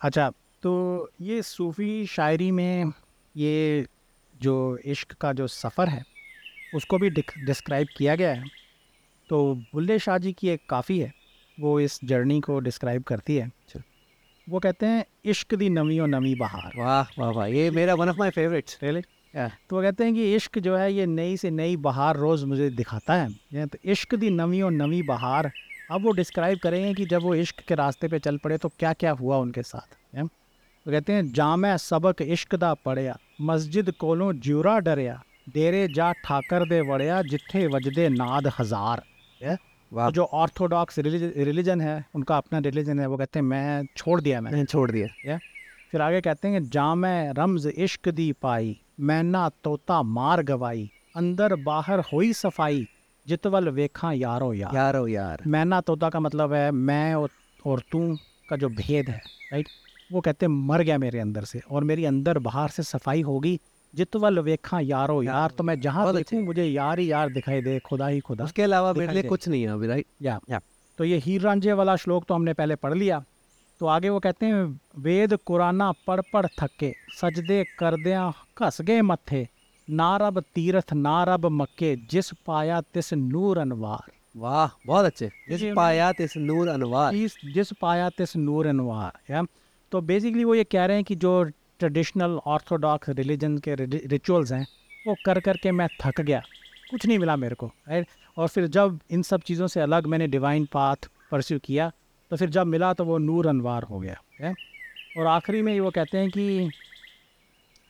अच्छा 0.00 0.30
तो 0.62 0.72
ये 1.20 1.40
सूफ़ी 1.42 2.06
शायरी 2.06 2.50
में 2.50 2.92
ये 3.34 3.86
जो 4.40 4.54
इश्क 4.86 5.12
का 5.12 5.32
जो 5.32 5.46
सफ़र 5.48 5.88
है 5.88 6.02
उसको 6.72 6.98
भी 6.98 7.10
डिस्क्राइब 7.10 7.88
किया 7.96 8.14
गया 8.16 8.32
है। 8.32 8.44
तो 9.30 9.54
बुल्ले 9.72 9.98
शाह 9.98 10.18
जी 10.18 10.32
की 10.32 10.48
एक 10.48 10.60
काफ़ी 10.70 10.98
है 10.98 11.12
वो 11.58 11.78
इस 11.80 11.98
जर्नी 12.04 12.40
को 12.40 12.58
डिस्क्राइब 12.60 13.02
करती 13.02 13.36
है। 13.36 13.46
अच्छा। 13.46 13.82
वो 14.46 14.58
कहते 14.58 14.86
हैं 14.86 15.04
इश्क 15.24 15.54
दी 15.54 15.68
नवी 15.70 15.98
और 15.98 16.08
नवी 16.08 16.34
बहार। 16.34 16.72
वाह 16.76 17.10
वाह 17.18 17.30
वाह 17.30 17.46
ये 17.48 17.70
मेरा 17.70 17.94
one 17.94 18.08
of 18.08 18.16
my 18.18 18.30
favourites 18.30 18.78
really 18.82 19.00
तो 19.34 19.76
वो 19.76 19.82
कहते 19.82 20.04
हैं 20.04 20.14
कि 20.14 20.34
इश्क 20.36 20.58
जो 20.58 20.76
है 20.76 20.92
ये 20.92 21.06
नई 21.06 21.36
से 21.36 21.50
नई 21.50 21.76
बहार 21.78 22.16
रोज़ 22.16 22.44
मुझे 22.46 22.68
दिखाता 22.72 23.14
है। 23.14 23.66
तो 23.66 23.78
इश्क 23.86 24.14
दी 24.14 24.30
नवी 24.30 24.62
और 24.62 24.72
नवी 24.72 25.02
बहार। 25.04 25.50
अब 25.90 26.02
वो 26.02 26.12
डिस्क्राइब 26.12 26.58
करेंगे 26.58 26.92
कि 26.94 27.04
जब 27.06 27.22
वो 27.22 27.34
इश्क 27.36 27.60
के 27.68 27.74
रास्ते 27.74 28.08
पे 28.08 28.18
चल 28.18 28.38
पड़े 28.38 28.58
तो 28.58 28.68
क्या 28.78 28.92
क्या 28.94 29.12
हुआ 29.12 29.36
उनके 29.38 29.62
साथ। 29.62 29.96
तो 30.86 30.90
कहते 30.90 31.12
हैं 31.12 31.32
जाम 31.32 31.76
सबक 31.78 32.22
इश्क 32.24 32.54
पढ़िया 32.84 33.16
मस्जिद 33.40 33.90
कोलों 34.00 34.32
ज्यूरा 34.40 34.78
डरिया 34.80 35.22
डेरे 35.48 35.86
जा 35.88 36.10
ठाकर 36.24 36.68
दे 36.68 36.80
वड़िया 36.82 37.20
जिथे 37.22 37.66
वजदे 37.66 38.08
नाद 38.10 38.46
हज़ार। 38.58 39.02
है? 39.40 39.56
वाह। 39.92 40.10
जो 40.10 40.24
ऑर्थोडॉक्स 40.34 40.98
रिलीजन 40.98 41.80
है 41.80 42.04
उनका 42.14 42.36
अपना 42.36 42.58
रिलीजन 42.60 43.00
है 43.00 43.06
वो 43.06 43.16
कहते 43.16 43.38
हैं 43.38 43.46
मैं 43.46 43.84
छोड़ 43.96 44.20
दिया 44.20 44.40
मैंने। 44.40 44.64
छोड़ 44.64 44.90
दिया। 44.90 45.38
फिर 45.92 46.00
आगे 46.00 46.20
कहते 46.20 46.48
हैं 46.48 46.62
जाम 46.70 47.04
रमज 47.36 47.66
इश्क 47.68 48.08
दी 48.10 48.30
पाई 48.42 48.76
मैना 49.00 49.48
तोता 49.64 50.02
मार 50.14 50.42
गवाई 50.42 50.90
अंदर 51.16 51.54
बाहर 51.62 52.00
हुई 52.12 52.32
सफ़ाई 52.32 52.86
जितवल 53.26 53.68
वेखा 53.70 54.12
यारो 54.14 54.52
यार। 54.54 54.74
यारो 54.76 55.06
यार। 55.08 55.42
मैना 55.46 55.80
तोता 55.82 56.08
का 56.08 56.20
मतलब 56.20 56.52
है 56.52 56.70
मैं 56.70 57.14
और, 57.14 57.30
और 57.66 57.82
तू 57.92 58.16
का 58.48 58.56
जो 58.56 58.68
भेद 58.70 59.08
है 59.08 59.20
राइट? 59.52 59.68
वो 60.12 60.20
कहते 60.20 60.46
हैं 60.46 60.52
मर 60.52 60.82
गया 60.82 60.98
मेरे 60.98 61.18
अंदर 61.18 61.44
से 61.44 61.60
और 61.70 61.84
मेरी 61.84 62.04
अंदर 62.04 62.38
बाहर 62.38 62.68
से 62.68 62.82
सफ़ाई 62.82 63.22
होगी 63.22 63.60
जित 63.94 63.98
जितवल 63.98 64.38
वेखा 64.38 64.80
यारो 64.80 65.22
यार 65.22 65.50
तो 65.50 65.64
मैं 65.64 65.80
जहाँ 65.80 66.16
देखूँ 66.16 66.42
मुझे 66.42 66.64
यार 66.64 66.98
ही 66.98 67.12
यार 67.12 67.28
दिखाई 67.28 67.60
दे 67.60 67.78
खुदा 67.78 68.06
ही 68.06 68.20
खुदा। 68.20 68.44
उसके 68.44 68.62
अलावा 68.62 68.92
मेरे 68.92 69.12
लिए 69.12 69.22
कुछ 69.22 69.48
नहीं 69.48 69.62
है 69.62 69.68
अभी 69.68 69.86
राइट 69.86 70.06
या। 70.22 70.40
या। 70.50 70.60
तो 70.98 71.04
ये 71.04 71.16
हीर 71.16 71.40
रांझे 71.40 71.72
वाला 71.72 71.96
श्लोक 71.96 72.24
तो 72.24 72.34
हमने 72.34 72.52
पहले 72.52 72.74
पढ़ 72.74 72.94
लिया। 72.94 73.24
तो 73.80 73.86
आगे 73.86 74.08
वो 74.08 74.20
कहते 74.20 74.46
हैं 74.46 74.80
वेद 74.98 75.36
कुराना 75.36 75.92
पढ़ 76.06 76.20
पढ़ 76.32 76.46
थके 76.46 76.94
सजदे 77.20 77.64
करदियाँ 77.78 78.34
घस 78.62 78.80
गए 78.80 79.00
मत्थे 79.02 79.48
ना 79.90 80.16
रब 80.16 80.40
तीरथ 80.40 80.92
ना 80.92 81.24
रब 81.24 81.46
मक्के 81.46 81.96
जिस 81.96 82.30
पाया 82.46 82.80
तिस 82.80 83.14
नूर 83.14 83.58
अनवार। 83.58 84.12
वाह 84.36 84.70
बहुत 84.86 85.04
अच्छे। 85.04 85.30
जिस 85.48 85.62
पाया 85.76 86.12
तिस 86.12 86.36
नूर 86.36 86.68
अनवार। 86.68 87.14
जिस 87.14 87.32
जिस 87.54 87.72
पाया 87.80 88.08
तिस 88.08 88.36
नूर 88.36 88.66
अनवार 88.66 89.12
या। 89.30 89.42
तो 89.92 90.00
बेसिकली 90.02 90.44
वो 90.44 90.54
ये 90.54 90.64
कह 90.64 90.84
रहे 90.84 90.96
हैं 90.96 91.04
कि 91.04 91.14
जो 91.16 91.42
ट्रेडिशनल 91.78 92.38
ऑर्थोडॉक्स 92.46 93.08
रिलीजन 93.08 93.56
के 93.58 93.74
रिचुअल्स 93.74 94.52
हैं 94.52 94.66
वो 95.06 95.14
कर 95.26 95.40
कर 95.40 95.56
के 95.56 95.70
मैं 95.72 95.88
थक 96.02 96.20
गया। 96.20 96.42
कुछ 96.90 97.06
नहीं 97.06 97.18
मिला 97.18 97.36
मेरे 97.36 97.54
को 97.54 97.66
राइट 97.88 98.06
और 98.36 98.48
फिर 98.48 98.66
जब 98.68 98.98
इन 99.10 99.22
सब 99.22 99.40
चीज़ों 99.40 99.66
से 99.66 99.80
अलग 99.80 100.06
मैंने 100.06 100.26
डिवाइन 100.26 100.66
पाथ 100.72 101.08
परस्यू 101.30 101.58
किया 101.58 101.90
तो 102.30 102.36
फिर 102.36 102.50
जब 102.50 102.66
मिला 102.66 102.92
तो 102.92 103.04
वो 103.04 103.18
नूर 103.18 103.46
अनवार 103.46 103.82
हो 103.82 104.00
गया 104.00 104.20
है 104.40 104.54
और 105.18 105.26
आखिरी 105.26 105.62
में 105.62 105.78
वो 105.80 105.90
कहते 105.90 106.18
हैं 106.18 106.30
कि 106.30 106.70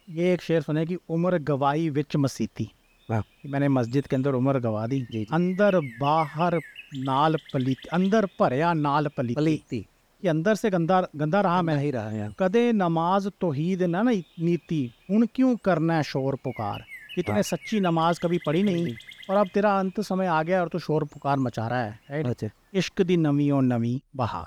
ये 0.08 0.32
एक 0.32 0.42
शेर 0.42 0.62
सुने 0.62 0.84
कि 0.86 0.96
उम्र 1.08 1.38
गवाई 1.44 1.88
विच 1.90 2.16
मसीती। 2.16 2.70
मैंने 3.08 3.68
मस्जिद 3.68 4.06
के 4.06 4.16
अंदर 4.16 4.34
उम्र 4.34 4.58
गवा 4.60 4.86
दी। 4.86 5.00
जी, 5.02 5.18
जी। 5.18 5.26
अंदर 5.32 5.78
बाहर 6.00 6.58
नाल 6.96 7.36
पलीती 7.52 7.88
अंदर 7.92 8.26
भरया 8.40 8.72
नाल 8.74 9.08
पलीती 9.08 9.34
पलीती। 9.34 9.86
कि 10.22 10.28
अंदर 10.28 10.54
से 10.54 10.70
गंदा 10.70 11.00
गंदा 11.16 11.40
रहा 11.40 11.62
मैं। 11.62 11.76
नहीं 11.76 11.92
रहा 11.92 12.10
यार। 12.12 12.34
कदे 12.38 12.72
नमाज़ 12.72 13.28
तोहीद 13.40 13.82
ना 13.82 14.02
ना 14.02 14.10
नीति 14.40 14.90
उन 15.10 15.26
क्यों 15.34 15.56
करना 15.56 15.96
है 15.96 16.02
शोर 16.02 16.36
पुकार? 16.44 16.84
कि 17.14 17.22
तूने 17.22 17.34
हाँ। 17.34 17.42
सच्ची 17.42 17.80
नमाज़ 17.80 18.20
कभी 18.20 18.38
पढ़ी 18.46 18.62
नहीं 18.62 18.94
और 19.30 19.36
अब 19.36 19.48
तेरा 19.48 19.78
अंत 19.78 20.00
समय 20.00 20.26
आ 20.26 20.42
गया 20.42 20.60
और 20.60 20.68
तू 20.68 20.78
शोर 20.78 21.04
पुकार 21.04 21.38
मचा 21.38 21.66
रहा 21.68 21.82
है 22.10 22.34
इश्क 22.74 23.02
दी 23.02 23.16
नवी 23.16 23.50
और 23.50 23.62
नवी 23.62 24.02
बहार। 24.16 24.46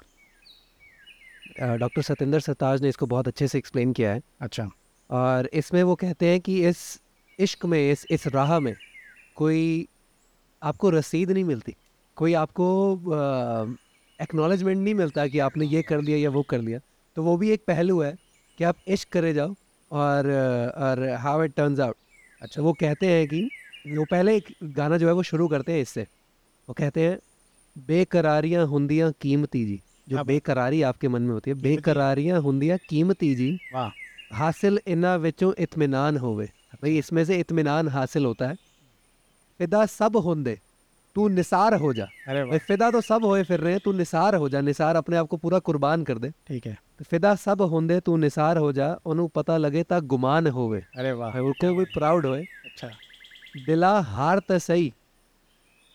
डॉक्टर 1.77 2.01
सतेंद्र 2.01 2.39
सरताज 2.39 2.81
ने 2.81 2.89
इसको 2.89 3.05
बहुत 3.05 3.27
अच्छे 3.27 3.47
से 3.47 3.57
एक्सप्लेन 3.57 3.93
किया 3.93 4.11
है। 4.11 4.21
अच्छा। 4.41 4.69
और 5.09 5.49
इसमें 5.53 5.81
वो 5.83 5.95
कहते 5.95 6.29
हैं 6.29 6.39
कि 6.41 6.67
इस 6.67 7.01
इश्क 7.39 7.65
में 7.65 7.91
इस 7.91 8.05
इस 8.11 8.27
राह 8.27 8.59
में 8.59 8.73
कोई 9.35 9.87
आपको 10.63 10.89
रसीद 10.89 11.31
नहीं 11.31 11.43
मिलती 11.43 11.75
कोई 12.17 12.33
आपको 12.33 12.67
एक्नॉलेजमेंट 14.21 14.77
नहीं 14.83 14.93
मिलता 14.95 15.27
कि 15.27 15.39
आपने 15.39 15.65
ये 15.65 15.81
कर 15.81 16.01
लिया 16.01 16.17
या 16.17 16.29
वो 16.29 16.43
कर 16.43 16.61
लिया। 16.61 16.79
तो 17.15 17.23
वो 17.23 17.37
भी 17.37 17.49
एक 17.51 17.63
पहलू 17.67 18.01
है 18.01 18.17
कि 18.57 18.63
आप 18.63 18.75
इश्क 18.87 19.09
करे 19.09 19.33
जाओ 19.33 19.55
और 19.91 20.31
और 20.77 21.09
हाउ 21.09 21.43
इट 21.43 21.53
टर्न्स 21.55 21.79
आउट 21.79 21.95
अच्छा। 22.41 22.61
वो 22.61 22.73
कहते 22.73 23.07
हैं 23.07 23.27
कि 23.27 23.49
वो 23.87 24.05
पहले 24.05 24.35
एक 24.37 24.53
गाना 24.63 24.97
जो 24.97 25.07
है 25.07 25.13
वो 25.13 25.23
शुरू 25.23 25.47
करते 25.47 25.73
हैं 25.73 25.81
इससे। 25.81 26.07
वो 26.67 26.73
कहते 26.73 27.01
हैं 27.01 27.19
बेकरारियाँ 27.77 28.65
हुंदियाँ 28.65 29.11
कीमती 29.21 29.65
जी। 29.65 29.81
जो 30.09 30.15
क्या 30.15 30.23
बेकरारी 30.23 30.81
आपके 30.81 31.07
मन 31.07 31.21
में 31.21 31.33
होती 31.33 31.51
है। 31.51 31.55
बेकरारियाँ 31.61 32.41
हुंदियाँ 32.41 32.77
कीमती 32.89 33.35
जी। 33.35 33.59
वाह। 33.73 33.91
हासिल 34.35 34.79
इन्ना 34.87 35.15
विचों 35.15 35.53
इत्मीनान 35.59 36.17
होवे। 36.17 36.45
भाई 36.73 36.97
इसमें 36.97 37.25
से 37.25 37.39
इत्मीनान 37.39 37.87
हासिल 37.87 38.25
होता 38.25 38.47
है। 38.47 38.55
फिदा 39.59 39.85
सब 39.85 40.17
होंदे। 40.17 40.59
तू 41.16 41.28
निसार 41.30 41.74
हो 41.74 41.92
जा 41.94 42.04
अरे 42.04 42.42
भाई 42.42 42.50
वाह 42.50 42.66
फिदा 42.66 42.90
तो 42.90 43.00
सब 43.02 43.24
होए 43.24 43.42
फिर 43.44 43.60
रहे 43.60 43.72
हैं 43.72 43.80
तू 43.84 43.92
निसार 43.94 44.34
हो 44.36 44.48
जा 44.48 44.60
निसार 44.62 44.96
अपने 44.96 45.16
आप 45.16 45.26
को 45.26 45.36
पूरा 45.38 45.58
कुर्बान 45.68 46.04
कर 46.04 46.18
दे 46.18 46.30
ठीक 46.48 46.66
है 46.66 46.76
ਤੇ 46.98 47.04
ਫਿਦਾ 47.10 47.34
ਸਭ 47.34 47.60
ਹੁੰਦੇ 47.70 47.98
ਤੂੰ 48.00 48.18
ਨਿਸਾਰ 48.20 48.58
ਹੋ 48.58 48.70
ਜਾ 48.72 48.86
ਉਹਨੂੰ 49.06 49.28
ਪਤਾ 49.34 49.56
ਲੱਗੇ 49.58 49.82
ਤਾਂ 49.84 50.00
ਗੁਮਾਨ 50.12 50.46
ਹੋਵੇ 50.50 50.78
अरे 51.00 51.12
वाह 51.12 51.32
ਭਾਈ 51.32 51.40
ਉਹ 51.40 51.52
ਕੋਈ 51.60 51.84
ਪ੍ਰਾਊਡ 51.94 52.26
ਹੋਏ 52.26 52.44
अच्छा 52.68 52.88
दिला 53.66 53.90
हार 54.08 54.40
त 54.40 54.56
सही 54.62 54.88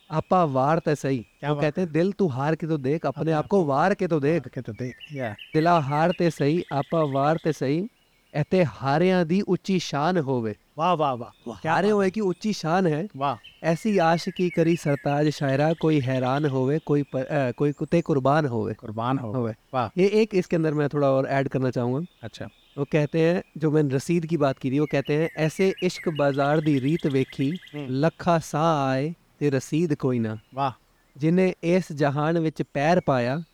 आपा 0.10 0.40
वार 0.54 0.80
त 0.80 0.96
सही 1.02 1.20
क्या 1.40 1.52
वो 1.52 1.56
बात 1.56 1.64
कहते 1.66 1.82
हैं 1.82 1.90
दिल 1.92 2.10
तू 2.14 2.28
हार 2.30 2.56
के 2.56 2.68
तो 2.68 2.78
देख 2.80 3.06
अपने 3.06 3.32
आप 3.34 3.48
को 3.48 3.60
वार 3.66 3.94
के 3.94 4.08
तो 4.08 4.20
देख 4.20 4.48
के 4.48 4.62
तो 4.62 4.74
देख 4.80 5.04
या 5.16 5.34
ਦਿਲਾ 5.54 5.80
ਹਾਰ 5.82 6.14
ਤੇ 6.20 6.30
ਸਹੀ 6.30 6.64
ਆਪਾ 6.74 7.04
ਵਾਰ 7.14 7.38
ਤੇ 7.44 7.52
ਸਹੀ 7.52 7.88
ਇੱਥੇ 8.34 8.64
ਹਾਰਿਆਂ 8.76 9.24
ਦੀ 9.26 9.42
ਉੱਚੀ 9.48 9.78
ਸ਼ਾਨ 9.80 10.18
ਹੋਵੇ 10.28 10.54
वाह 10.79 10.93
वाह 10.93 11.13
वाह। 11.13 11.59
क्या 11.63 11.73
हारे 11.73 11.91
हुए 11.91 12.11
कि 12.11 12.21
उच्ची 12.21 12.53
शान 12.53 12.87
है। 12.87 13.09
वाह। 13.17 13.37
ऐसी 13.67 13.97
आश 13.99 14.29
की 14.29 14.49
करी 14.51 14.77
सरताज 14.77 15.29
शायरा 15.29 15.73
कोई 15.73 15.99
हैरान 16.01 16.45
होवे 16.47 16.79
कोई 16.79 17.03
पर, 17.03 17.27
आ, 17.27 17.51
कोई 17.51 17.73
कुत्ते 17.73 18.01
कुर्बान 18.01 18.47
होवे। 18.47 18.75
कुर्बान 18.75 19.19
होवे, 19.19 19.39
होवे। 19.39 19.55
वाह। 19.75 19.91
ये 19.99 20.07
एक 20.23 20.35
इसके 20.35 20.57
अंदर 20.57 20.75
मैं 20.75 20.89
थोड़ा 20.89 21.11
और 21.11 21.27
ऐड 21.27 21.49
करना 21.49 21.71
चाहूँगा। 21.71 22.07
अच्छा। 22.23 22.49
वो 22.79 22.85
कहते 22.85 23.21
हैं 23.21 23.43
जो 23.59 23.71
मैंने 23.71 23.95
रसीद 23.95 24.27
की 24.27 24.37
बात 24.37 24.59
की 24.59 24.71
थी 24.71 24.79
वो 24.79 24.87
कहते 24.87 25.15
हैं 25.15 25.31
ऐसे 25.37 25.75
इश्क 25.83 26.09
बाज़ार 26.09 26.61
दी 26.61 26.79
रीत 26.79 27.07
वेखी 27.07 27.51
हम्म। 27.75 27.87
लखा 27.91 28.39
सा 28.39 28.91
आए 28.91 29.15
ते 29.39 29.49
रसीद 29.49 29.95
कोई 29.95 30.19
ना। 30.19 30.39
वाह। 30.55 30.73
जिन्हें 31.17 31.53
इस 31.65 31.93
जहान 31.93 32.39
विच 32.39 32.63
पैर 32.63 33.01
पाया 33.01 33.45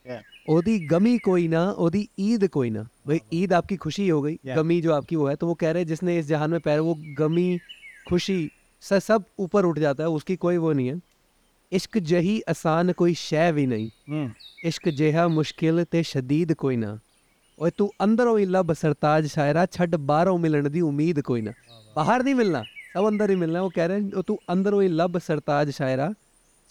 Yeah. 0.43 0.43
ਉਹਦੀ 0.49 0.73
गमी 0.91 1.11
कोई 1.23 1.43
ना 1.49 1.59
ਉਹਦੀ 1.73 1.99
ईद 2.21 2.43
कोई 2.49 2.69
ना 2.71 2.81
भाई 3.09 3.19
ईद 3.33 3.51
आपकी 3.55 3.75
खुशी 3.79 4.05
हो 4.07 4.21
गई 4.21 4.35
Yeah. 4.39 4.55
गमी 4.59 4.77
जो 4.81 4.93
आपकी 4.93 5.17
वो 5.17 5.27
है 5.27 5.35
तो 5.37 5.49
वो 5.49 5.55
कह 5.59 5.71
रहे 5.71 5.83
हैं 5.83 5.89
जिसने 5.89 6.15
इस 6.19 6.27
जहान 6.27 6.51
में 6.51 6.61
पैर 6.61 6.79
वो 6.81 6.95
गमी 7.19 7.43
खुशी 8.07 8.37
से 8.83 8.99
सब 9.01 9.25
ऊपर 9.39 9.65
उठ 9.65 9.79
जाता 9.79 10.03
है 10.03 10.09
उसकी 10.11 10.35
कोई 10.37 10.57
वो 10.59 10.71
नहीं 10.73 10.87
है 10.87 10.95
इश्क 11.71 11.97
जही 12.05 12.33
आसान 12.49 12.91
कोई 12.95 13.13
शय 13.19 13.51
भी 13.53 13.65
नहीं 13.67 13.89
हम्म 14.09 14.27
इश्क 14.67 14.89
ਜਿਹਾ 14.93 15.27
ਮੁਸ਼ਕਿਲ 15.27 15.83
ਤੇ 15.91 16.01
ਸ਼ਦੀਦ 16.03 16.53
ਕੋਈ 16.53 16.75
ਨਾ 16.77 16.97
ਓਏ 17.57 17.71
ਤੂੰ 17.77 17.89
ਅੰਦਰੋਂ 18.03 18.37
ਹੀ 18.39 18.45
ਲੱਭ 18.47 18.71
ਸਰਤਾਜ 18.73 19.25
ਸ਼ਾਇਰਾ 19.27 19.65
ਛੱਡ 19.71 19.95
ਬਾਹਰੋਂ 20.07 20.37
ਮਿਲਣ 20.39 20.69
ਦੀ 20.69 20.81
ਉਮੀਦ 20.81 21.19
ਕੋਈ 21.21 21.41
ਨਾ 21.41 21.51
ਬਾਹਰ 21.95 22.23
ਨਹੀਂ 22.23 22.35
ਮਿਲਣਾ 22.35 22.63
ਸਭ 22.93 23.07
ਅੰਦਰ 23.07 23.29
ਹੀ 23.29 23.35
ਮਿਲਣਾ 23.35 23.61
ਉਹ 23.61 23.69
ਕਹਿ 23.75 23.87
ਰਹੇ 23.87 23.99
ਨੇ, 23.99 24.11
ਉਹ 24.15 24.23
ਤੂੰ 24.23 24.37
ਅੰਦਰੋਂ 24.53 24.81
ਹੀ 24.81 24.87
ਲੱਭ 24.87 25.17
ਸਰਤਾਜ 25.17 25.69
ਸ਼ਾਇਰਾ 25.71 26.13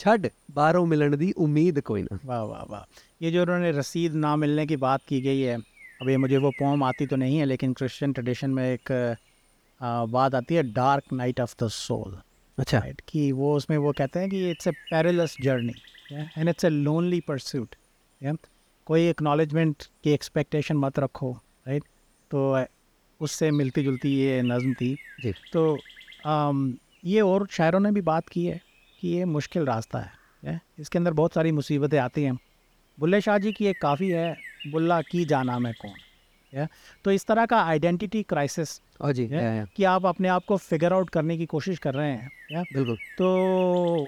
ਛੱਡ 0.00 0.26
ਬਾਹਰੋਂ 0.52 0.86
ਮਿਲਣ 0.86 1.16
ਦੀ 1.16 1.32
ਉਮੀਦ 1.36 1.78
ਕੋਈ 1.80 2.02
ਨਾ 2.02 2.16
वाह 2.26 2.42
वाह 2.50 2.64
वाह 2.72 2.82
ये 3.23 3.31
जो 3.31 3.41
उन्होंने 3.41 3.71
रसीद 3.71 4.13
ना 4.13 4.35
मिलने 4.35 4.65
की 4.65 4.75
बात 4.75 5.01
की 5.07 5.21
गई 5.21 5.39
है 5.39 5.57
अब 6.01 6.09
ये 6.09 6.17
मुझे 6.17 6.37
वो 6.37 6.51
पोम 6.51 6.83
आती 6.83 7.05
तो 7.05 7.15
नहीं 7.15 7.37
है 7.37 7.45
लेकिन 7.45 7.73
क्रिश्चियन 7.73 8.13
ट्रेडिशन 8.13 8.49
में 8.49 8.73
एक 8.73 9.17
आ, 9.81 10.05
बात 10.05 10.35
आती 10.35 10.55
है 10.55 10.63
dark 10.63 11.03
night 11.13 11.39
of 11.39 11.55
the 11.63 11.67
soul 11.67 12.21
अच्छा। 12.59 12.79
राइट 12.79 13.01
कि 13.07 13.31
वो 13.31 13.57
उसमें 13.57 13.77
वो 13.77 13.91
कहते 13.91 14.19
हैं 14.19 14.29
कि 14.29 14.51
it's 14.51 14.67
a 14.67 14.71
perilous 14.71 15.37
journey 15.41 15.73
and 16.37 16.49
it's 16.49 16.65
a 16.65 16.69
lonely 16.69 17.19
pursuit 17.19 17.75
कोई 18.85 19.07
एक्नॉलेजमेंट 19.07 19.83
की 20.03 20.11
एक्सपेक्टेशन 20.11 20.77
मत 20.77 20.99
रखो 20.99 21.39
राइट 21.67 21.83
तो 22.31 22.65
उससे 23.19 23.51
मिलती 23.51 23.83
जुलती 23.83 24.15
ये 24.15 24.41
नज़म 24.41 24.73
थी। 24.73 24.97
जी। 25.21 25.33
तो 25.53 25.79
आम, 26.25 26.77
ये 27.05 27.21
और 27.21 27.47
शायरों 27.51 27.79
ने 27.79 27.91
भी 27.91 28.01
बात 28.01 28.29
की 28.29 28.45
है 28.45 28.61
कि 28.99 29.07
ये 29.07 29.25
मुश्किल 29.25 29.65
रास्ता 29.65 29.99
है 29.99 30.11
है? 30.45 30.61
इसके 30.79 30.97
अंदर 30.97 31.13
बहुत 31.13 31.33
सारी 31.33 31.51
मुसीबतें 31.51 31.97
आती 31.97 32.23
हैं। 32.23 32.39
बुल्ले 32.99 33.21
शाह 33.21 33.37
जी 33.37 33.51
की 33.51 33.65
एक 33.65 33.81
काफ़ी 33.81 34.09
है 34.09 34.37
बुल्ला 34.71 35.01
की 35.01 35.25
जाना 35.25 35.59
मैं 35.59 35.73
कौन? 35.73 35.91
या 36.53 36.67
तो 37.03 37.11
इस 37.11 37.25
तरह 37.25 37.45
का 37.45 37.63
आइडेंटिटी 37.63 38.23
क्राइसिस 38.23 38.81
जी 39.05 39.27
Yeah. 39.27 39.41
या, 39.41 39.53
या, 39.53 39.65
कि 39.65 39.83
आप 39.83 40.05
अपने 40.05 40.27
आप 40.27 40.45
को 40.45 40.57
फिगर 40.57 40.93
आउट 40.93 41.09
करने 41.09 41.37
की 41.37 41.45
कोशिश 41.45 41.79
कर 41.79 41.93
रहे 41.93 42.11
हैं 42.11 42.31
या 42.51 42.61
बिल्कुल। 42.61 42.95
तो 42.95 44.07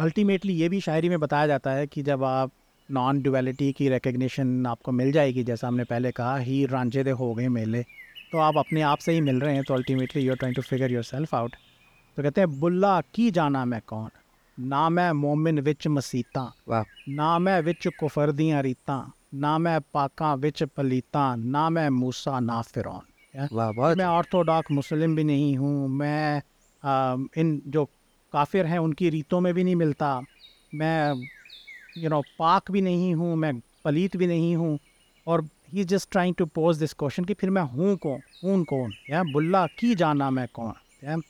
अल्टीमेटली 0.00 0.52
ये 0.52 0.68
भी 0.68 0.80
शायरी 0.80 1.08
में 1.08 1.20
बताया 1.20 1.46
जाता 1.46 1.72
है 1.72 1.86
कि 1.86 2.02
जब 2.02 2.24
आप 2.24 2.50
नॉन 2.90 3.22
डुअलिटी 3.22 3.72
की 3.72 3.88
रिकग्निशन 3.88 4.66
आपको 4.66 4.92
मिल 4.92 5.12
जाएगी 5.12 5.44
जैसा 5.44 5.68
हमने 5.68 5.84
पहले 5.84 6.12
कहा 6.12 6.36
ही 6.36 6.66
रांझे 6.66 7.04
दे 7.04 7.10
हो 7.10 7.34
गए 7.34 7.48
मेले 7.48 7.82
तो 8.32 8.38
आप 8.38 8.56
अपने 8.56 8.82
आप 8.82 8.98
से 8.98 9.12
ही 9.12 9.20
मिल 9.20 9.40
रहे 9.40 9.54
हैं 9.54 9.64
तो 9.64 9.74
ultimately 9.74 10.22
you 10.22 10.32
are 10.32 10.36
trying 10.36 10.56
to 10.56 10.62
figure 10.62 10.92
yourself 11.02 11.34
out 11.34 11.56
तो 12.16 12.22
कहते 12.22 12.40
हैं 12.40 12.60
बुल्ला 12.60 13.00
की 13.00 13.30
जाना 13.30 13.64
मैं 13.64 13.80
कौन? 13.86 14.08
ना 14.57 14.87
मैं 14.89 15.11
मोमिन 15.13 15.59
विच 15.59 15.87
मसीतां 15.87 16.47
वाह 16.67 16.83
ना 17.15 17.37
मैं 17.39 17.61
विच 17.61 17.87
कुफर 17.99 18.31
दियां 18.31 18.63
रीतां 18.63 19.01
ਨਾ 19.35 19.57
ਮੈਂ 19.57 19.79
ਪਾਕਾਂ 19.93 20.35
ਵਿੱਚ 20.37 20.63
ਪਲੀਤਾ 20.75 21.23
ਨਾ 21.35 21.69
ਮੈਂ 21.69 21.89
मूसा 21.91 22.39
ना 22.45 22.61
फिरौन 22.69 23.03
वाह 23.51 23.71
बहुत 23.71 23.97
मैं 23.97 24.05
ऑर्थोडॉक्स 24.05 24.71
मुस्लिम 24.71 25.15
भी 25.15 25.23
नहीं 25.23 25.57
हूँ 25.57 25.87
मैं 25.97 26.41
आ, 26.83 27.15
इन 27.37 27.51
जो 27.67 27.83
काफिर 28.33 28.65
हैं 28.65 28.79
उनकी 28.79 29.09
रीतों 29.09 29.39
में 29.41 29.53
भी 29.53 29.63
नहीं 29.63 29.75
मिलता 29.75 30.09
मैं 30.73 30.95
यू 31.97 32.09
नो 32.09 32.21
पाक 32.39 32.71
भी 32.71 32.81
नहीं 32.81 33.13
हूँ 33.15 33.35
मैं 33.35 33.53
पलीत 33.85 34.17
भी 34.17 34.27
नहीं 34.27 34.55
हूँ 34.55 34.71
और 35.27 35.47
ही 35.73 35.83
just 35.93 36.11
trying 36.11 36.35
to 36.35 36.45
pose 36.57 36.79
this 36.79 36.93
question 36.93 37.25
कि 37.25 37.33
फिर 37.41 37.49
मैं 37.57 37.61
हूँ 37.75 37.95
कौन 38.05 38.21
हूँ 38.43 38.63
कौन 38.65 38.93
या 39.09 39.23
बुल्ला 39.31 39.65
की 39.79 39.93
जाना 39.95 40.29
मैं 40.31 40.47
कौन 40.53 40.73
या 41.03 41.21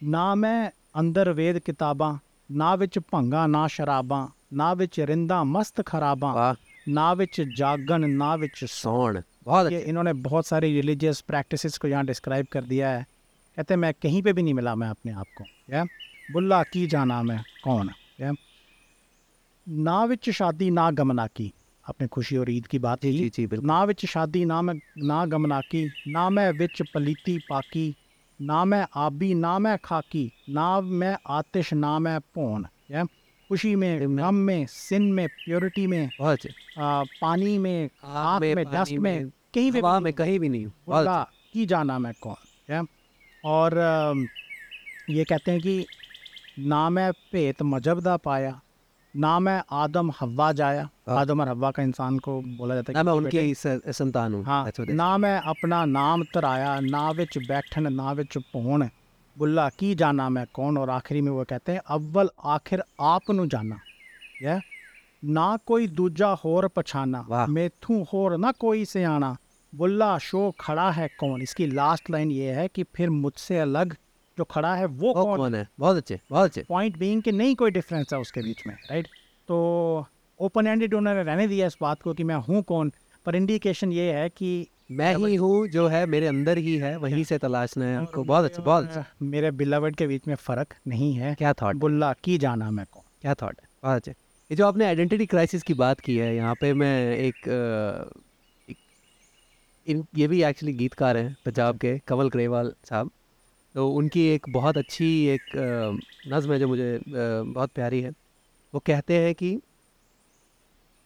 ना 0.00 0.26
मैं 0.34 0.58
अंदर 0.94 1.30
वेद 1.40 1.58
किताबां 1.68 2.12
ना 2.49 2.73
विच 2.73 2.97
भंगा 2.97 3.45
ना 3.47 3.67
शराबां 3.67 4.25
ना 4.57 4.71
विच 4.73 4.99
रिंदा 4.99 5.43
मस्त 5.43 5.81
खराबां 5.81 6.33
वाह 6.35 6.53
ना 6.87 7.11
विच 7.13 7.39
जागन 7.59 8.09
ना 8.11 8.33
विच 8.35 8.63
सौण 8.63 9.21
बहुत 9.43 9.71
ये 9.71 9.81
इन्होंने 9.81 10.13
बहुत 10.27 10.45
सारी 10.45 10.73
रिलीजियस 10.73 11.21
प्रैक्टिसेस 11.21 11.77
को 11.77 11.87
यहाँ 11.87 12.05
डिस्क्राइब 12.05 12.47
कर 12.51 12.63
दिया 12.63 12.89
है 12.89 13.05
कहते 13.57 13.75
मैं 13.75 13.93
कहीं 13.93 14.21
पे 14.23 14.33
भी 14.33 14.43
नहीं 14.43 14.53
मिला 14.53 14.75
मैं 14.75 14.87
अपने 14.87 15.11
आप 15.11 15.27
को 15.35 15.49
या 15.69 15.87
बुल्ला 16.29 16.63
की 16.63 16.85
जाना 16.87 17.21
मैं 17.23 17.43
कौन 17.63 17.91
या 18.21 18.33
ना 19.67 20.03
विच 20.05 20.29
शादी 20.29 20.69
ना 20.71 20.89
गमना 20.91 21.27
की 21.27 21.53
आपने 21.85 22.07
खुशी 22.07 22.37
और 22.37 22.49
ईद 22.51 22.67
की 22.67 22.79
बात 22.79 23.01
जी 23.01 23.29
जी 23.29 23.29
जी 23.29 23.47
ना 23.63 23.83
विच 23.83 24.05
शादी 24.05 24.43
ना 24.45 24.61
मैं 24.61 24.73
ना 25.07 25.25
गमना 25.25 25.61
की 25.61 25.91
ना 26.07 26.29
मैं 26.29 26.51
विच 26.51 26.81
पलीती 26.93 27.37
पाकी 27.49 27.95
ना 28.41 28.65
मैं 28.65 28.87
आबी 28.95 29.33
ना 29.33 29.59
मैं 29.59 29.77
खाकी 29.77 30.33
ना 30.49 30.81
मैं 30.81 31.17
आतिश 31.27 31.73
ना 31.73 31.99
मैं 31.99 32.19
पौन। 32.19 32.67
या 32.91 33.05
खुशी 33.05 33.75
में 33.75 34.07
में- 34.07 34.27
गम 34.27 34.35
में 34.35 34.65
सिन 34.65 35.13
में 35.13 35.29
प्योरिटी 35.29 35.87
में 35.87 36.11
बहुत 36.19 36.39
आ, 36.77 37.03
पानी 37.03 37.57
में 37.57 37.89
आग 38.03 38.41
में 38.41 38.65
डस्ट 38.71 38.93
में 38.93 39.29
कहीं 39.29 39.71
भी 39.71 39.81
नहीं। 39.81 39.91
में 39.91 40.11
हूँ। 40.11 40.11
कहीं 40.11 40.39
भी 40.39 40.49
नहीं 40.49 40.65
बोला 40.67 41.27
की 41.53 41.65
जाना 41.65 41.99
मैं 41.99 42.13
कौन? 42.21 42.35
है 42.69 42.83
और 43.43 43.77
ये 45.09 45.23
कहते 45.25 45.51
हैं 45.51 45.61
कि 45.61 45.85
ना 46.59 46.89
मैं 46.89 47.11
भेत 47.11 47.61
मज़हब 47.61 47.99
दा 47.99 48.17
पाया 48.17 48.61
ना 49.13 49.39
मैं 49.39 49.61
आदम 49.73 50.11
हवा 50.19 50.51
जाया। 50.51 50.89
हाँ। 51.07 51.17
आदम 51.17 51.41
और 51.41 51.49
हवा 51.49 51.71
का 51.71 51.83
इंसान 51.83 52.17
को 52.19 52.41
बोला 52.57 52.75
जाता 52.75 52.91
है 52.91 52.93
ना 52.93 53.03
मैं 53.03 53.13
उनकी 53.13 53.53
संतान 53.55 54.33
हूँ। 54.33 54.43
हाँ 54.45 54.71
ना 54.79 55.17
मैं 55.17 55.37
अपना 55.39 55.83
नाम 55.85 56.23
तराया 56.33 56.79
ना 56.79 57.09
विच 57.11 57.37
बैठन 57.47 57.93
ना 57.93 58.11
विच 58.11 58.37
पौन 58.53 58.89
बुल्ला 59.37 59.67
की 59.69 59.93
जाना 59.95 60.29
मैं 60.29 60.45
कौन? 60.53 60.77
और 60.77 60.89
आखिरी 60.89 61.21
में 61.21 61.31
वो 61.31 61.43
कहते 61.49 61.71
हैं 61.71 61.81
अव्वल 61.87 62.29
आखिर 62.45 62.83
आप 63.01 63.31
नु 63.31 63.45
जाना। 63.47 63.79
या 64.41 64.61
ना 65.23 65.55
कोई 65.65 65.87
दूजा 65.87 66.27
होर 66.43 66.67
पछाना। 66.67 67.45
मेथू 67.49 68.01
होर 68.13 68.37
ना 68.37 68.51
कोई 68.51 68.85
से 68.85 69.03
आना 69.03 69.35
बुल्ला 69.73 70.17
शो 70.17 70.49
खड़ा 70.59 70.89
है 70.91 71.07
कौन? 71.19 71.41
इसकी 71.41 71.67
लास्ट 71.67 72.09
लाइन 72.09 72.31
ये 72.31 72.51
है 72.51 72.67
कि 72.67 72.83
फिर 72.95 73.09
मुझसे 73.09 73.59
अलग 73.59 73.95
जो 74.39 74.43
खड़ा 74.45 74.73
है 74.75 74.85
वो 74.85 75.07
वो 75.07 75.13
कौन 75.15 75.37
कौन 75.37 75.55
है? 75.55 75.67
बहुत 75.79 75.97
अच्छे 75.97 76.19
बहुत 76.29 76.45
अच्छे। 76.45 76.63
पॉइंट 76.69 76.97
बीइंग 76.97 77.21
कि 77.21 77.31
नहीं 77.33 77.55
कोई 77.55 77.71
डिफरेंस 77.71 78.13
है 78.13 78.19
उसके 78.19 78.41
बीच 78.41 78.65
में 78.67 78.73
राइट 78.73 79.07
तो 79.49 79.55
ओपन 80.39 80.67
एंडेड 80.67 80.93
उन्होंने 80.93 81.23
रहने 81.23 81.47
दिया 81.47 81.67
इस 81.67 81.77
बात 81.81 82.01
को 82.01 82.13
कि 82.13 82.23
मैं 82.23 82.35
हूँ 82.43 82.61
कौन? 82.63 82.91
पर 83.25 83.35
इंडिकेशन 83.35 83.91
ये 83.91 84.11
है 84.13 84.29
कि 84.29 84.67
मैं 84.91 85.15
ही 85.17 85.35
हूँ 85.35 85.67
जो 85.67 85.87
है 85.87 86.05
मेरे 86.05 86.27
अंदर 86.27 86.57
ही 86.57 86.75
है 86.77 86.95
वहीं 86.97 87.23
से 87.23 87.37
तलाशना 87.37 87.85
है 87.85 87.97
आपको। 87.97 88.23
बहुत 88.23 88.45
अच्छे 88.45 88.61
बहुत 88.61 88.87
अच्छे। 88.87 89.25
मेरे 89.25 89.51
बिलवड 89.53 89.95
के 89.95 90.07
बीच 90.07 90.27
में 90.27 90.35
फ़र्क 90.37 90.73
नहीं 90.87 91.13
है। 91.13 91.33
क्या 91.35 91.53
थॉट 91.53 91.75
बुल्ला 91.75 92.13
की 92.23 92.37
जाना 92.37 92.69
मैं 92.71 92.85
कौन? 92.91 93.03
क्या 93.21 93.33
थॉट 93.33 93.55
है? 93.61 93.67
बहुत 93.83 93.95
अच्छे। 93.95 94.11
ये 94.11 94.55
जो 94.55 94.67
आपने 94.67 94.85
आइडेंटिटी 94.85 95.25
क्राइसिस 95.25 95.63
की 95.63 95.73
बात 95.75 95.99
की 95.99 96.17
है 96.17 96.35
यहाँ 96.35 96.55
पे 96.61 96.73
मैं 96.73 97.15
एक, 97.17 97.47
एक 98.69 98.77
इन 99.87 100.03
ये 100.17 100.27
भी 100.27 100.43
एक्चुअली 100.43 100.73
गीतकार 100.73 101.17
हैं 101.17 101.35
पंजाब 101.45 101.77
के 101.77 101.97
कंवल 102.07 102.29
ग्रेवाल 102.29 102.73
साहब। 102.89 103.11
तो 103.74 103.88
उनकी 103.90 104.26
एक 104.28 104.48
बहुत 104.48 104.78
अच्छी 104.78 105.06
एक 105.26 105.56
अ, 105.56 105.98
नज़्म 106.28 106.52
है 106.52 106.58
जो 106.58 106.68
मुझे 106.68 106.94
अ, 106.96 107.00
बहुत 107.44 107.70
प्यारी 107.70 108.00
है 108.00 108.10
वो 108.74 108.80
कहते 108.80 109.18
हैं 109.18 109.34
कि 109.34 109.60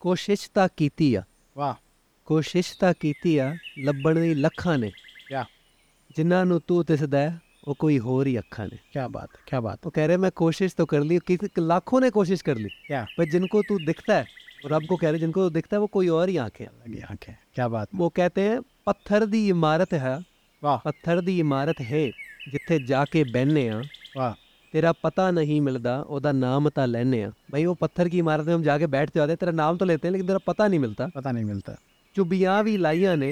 कोशिश 0.02 0.48
ता 0.54 0.66
कीती 0.68 1.14
आ 1.14 1.22
वाह 1.56 1.74
ਕੋਸ਼ਿਸ਼ 2.28 2.76
ਤਾਂ 2.78 2.92
ਕੀਤੀ 3.00 3.36
ਆ 3.38 3.56
ਲੱਭਣ 3.78 4.18
ਦੀ 4.20 4.34
ਲੱਖਾਂ 4.34 4.78
ਨੇ 4.78 4.92
क्या 5.30 5.44
ਜਿਨ੍ਹਾਂ 6.16 6.44
ਨੂੰ 6.46 6.60
ਤੂੰ 6.66 6.84
ਦਿਸਦਾ 6.84 7.18
ਹੈ, 7.18 7.40
ਉਹ 7.64 7.74
ਕੋਈ 7.74 7.98
ਹੋਰ 7.98 8.26
ਹੀ 8.26 8.38
ਅੱਖਾਂ 8.38 8.66
ਨੇ 8.68 8.78
क्या 8.96 9.06
बात 9.08 9.36
है 9.36 9.42
क्या 9.50 9.60
बात 9.60 9.86
वो 9.86 9.90
कह 9.90 10.06
रहे 10.06 10.16
मैं 10.16 10.30
कोशिश 10.40 10.74
तो 10.74 10.86
कर 10.86 11.02
ली 11.02 11.18
किसी 11.30 11.48
लाखों 11.62 12.00
ने 12.00 12.10
कोशिश 12.10 12.42
कर 12.42 12.58
ली 12.58 12.70
क्या 12.86 13.00
पर 13.16 13.24
जिनको 13.24 13.62
तू 13.62 13.78
दिखता 13.78 14.16
है 14.16 14.28
और 14.64 14.72
रब 14.72 14.86
को 14.86 14.96
कह 14.96 15.10
रहे 15.10 15.18
जिनको 15.18 15.48
दिखता 15.50 15.76
है 15.76 15.80
वो 15.80 15.88
कोई 15.88 16.08
और 16.08 16.28
ही 16.28 16.36
आंखें 16.36 16.64
हैं। 16.64 16.72
लगी 16.72 17.00
आंखें 17.08 17.34
क्या 17.54 17.68
बात 17.68 17.88
वो 17.94 18.08
कहते 18.10 18.46
हैं 18.48 18.60
पत्थर 18.86 19.26
दी 19.26 19.42
इमारत 19.48 19.98
है 19.98 20.14
वाह 20.62 20.78
ਪੱਥਰ 20.84 21.20
ਦੀ 21.20 21.38
ਇਮਾਰਤ 21.38 21.80
ਹੈ 21.80 22.04
ਜਿੱਥੇ 22.48 22.78
ਜਾ 22.78 23.04
ਕੇ 23.04 23.24
ਬਹਿਨੇ 23.24 23.68
ਆ 23.68 23.80
वाह 24.14 24.34
तेरा 24.74 24.90
पता 25.04 25.24
नहीं 25.34 25.56
मिलता 25.66 25.92
ਉਹਦਾ 26.06 26.30
ਨਾਮ 26.32 26.68
ਤਾਂ 26.68 26.86
ਲੈਨੇ 26.86 27.18
ਆ 27.24 27.28
भाई 27.52 27.62
वो 27.66 27.74
पत्थर 27.82 28.08
की 28.08 28.18
इमारत 28.18 28.46
में 28.46 28.54
हम 28.54 28.62
जाके 28.62 28.86
बैठ 28.94 29.10
जाते 29.14 29.34
हैं 29.34 29.38
तेरा 29.42 29.52
नाम 29.58 29.76
तो 29.76 29.86
लेते 29.90 30.08
हैं 30.08 30.12
लेकिन 30.12 30.26
तेरा 30.26 30.40
पता 30.46 30.66
नहीं 30.68 30.80
मिलता 30.80 31.06
पता 31.14 31.32
नहीं 31.32 31.44
मिलता 31.44 31.74
चुबियाँ 32.16 32.56
भी 32.64 32.74
लाइया 32.76 33.14
ने 33.22 33.30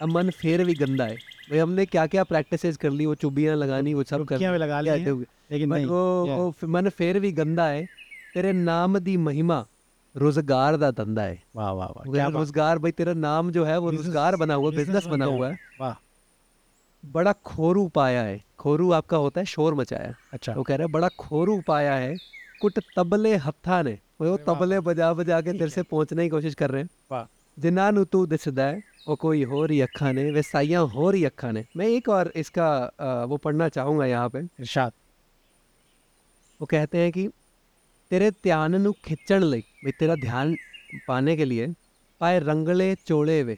अमन 0.00 0.32
फेर 0.40 0.64
भी 0.64 0.74
गंदा 0.82 1.06
है 1.06 1.16
भाई 1.48 1.58
हमने 1.58 1.86
क्या 1.86 2.06
क्या 2.14 2.24
प्रैक्टिसेस 2.32 2.80
कर 2.84 2.92
ली 2.98 3.06
वो 3.06 3.14
चुबियाँ 3.24 3.56
लगानी 3.56 3.94
वो 3.94 4.04
सब 4.04 4.24
कर 4.24 4.26
चुटकियां 4.26 4.52
भी 4.52 4.58
लगा 4.58 4.80
ली 4.80 4.90
हैं, 4.90 5.14
लेकिन 5.52 5.70
पर 5.70 5.76
नहीं 5.76 5.86
वो 5.86 6.02
yeah. 6.26 6.38
वो 6.40 6.50
फ- 6.50 6.70
मन 6.76 6.90
फेर 6.98 7.20
भी 7.20 7.32
गंदा 7.40 7.68
है 7.68 7.80
तेरे 8.34 8.52
नाम 8.64 8.98
दी 9.08 9.16
महिमा 9.28 9.60
रोजगार 10.14 10.80
दा 10.84 10.90
धंधा 11.00 11.28
है 11.30 11.38
वाह 11.56 11.70
वाह 11.72 11.88
वाह 11.88 12.06
वो 12.06 12.12
क्या 12.12 12.12
कहते 12.12 12.20
हैं, 12.20 12.32
बात 12.32 12.40
रोजगार 12.40 12.84
भाई 12.86 12.98
तेरा 13.00 13.16
नाम 13.22 13.54
जो 13.58 13.64
है 13.64 13.78
वो 13.78 13.88
Business- 13.88 14.08
रोजगार 14.08 14.40
बना 14.44 14.60
हुआ 14.60 14.70
business 14.70 14.84
बिजनेस 14.84 15.06
बन 15.06 15.16
बना 15.16 15.30
गया 15.30 15.36
हुआ 15.36 15.50
है 15.50 15.58
वाह 15.80 15.96
बड़ा 17.03 17.31
खोरू 17.45 17.87
पाया 17.87 18.21
है। 18.23 18.39
खोरू 18.59 18.91
आपका 18.91 19.17
होता 19.17 19.41
है 19.41 19.45
शोर 19.45 19.73
मचाया। 19.75 20.13
अच्छा। 20.33 20.53
वो 20.53 20.63
कह 20.63 20.75
रहा 20.75 20.87
है 20.87 20.91
बड़ा 20.91 21.07
खोरू 21.19 21.59
पाया 21.67 21.93
है 21.95 22.15
कुट 22.61 22.79
तबले 22.97 23.35
हत्था 23.37 23.81
ने। 23.81 23.97
वो 24.21 24.37
तबले 24.39 24.79
बजा 24.79 25.13
बजा 25.13 25.39
के 25.41 25.51
तेरे 25.51 25.69
से 25.69 25.83
पहुँचने 25.83 26.23
की 26.23 26.29
कोशिश 26.29 26.55
कर 26.55 26.69
रहे 26.71 26.83
हैं। 26.83 27.25
जिना 27.57 27.89
नु 27.91 28.03
तू 28.05 28.25
दिसदा 28.25 28.71
वो 29.07 29.15
कोई 29.15 29.43
हो 29.43 29.65
रही 29.65 29.79
अखा 29.81 30.11
ने 30.11 30.29
वे 30.31 30.41
साइया 30.41 30.79
हो 30.79 31.09
रही 31.11 31.23
अखा 31.25 31.51
ने। 31.51 31.65
मैं 31.77 31.87
एक 31.87 32.09
और 32.09 32.31
इसका 32.35 33.25
वो 33.29 33.37
पढ़ना 33.37 33.69
चाहूँगा 33.69 34.05
यहाँ 34.05 34.29
पे। 34.29 34.39
इरशाद। 34.39 34.91
वो 36.59 36.65
कहते 36.65 36.97
हैं 36.97 37.11
कि 37.11 37.27
तेरे 38.11 38.29
ध्यान 38.43 38.75
नु 38.81 38.91
खिंचण 39.05 39.43
लई 39.43 39.63
तेरा 39.99 40.15
ध्यान 40.17 40.55
पाने 41.07 41.35
के 41.37 41.45
लिए 41.45 41.67
पाए 42.21 42.39
रंगले 42.39 42.93
चोले 42.97 43.41
वे। 43.43 43.57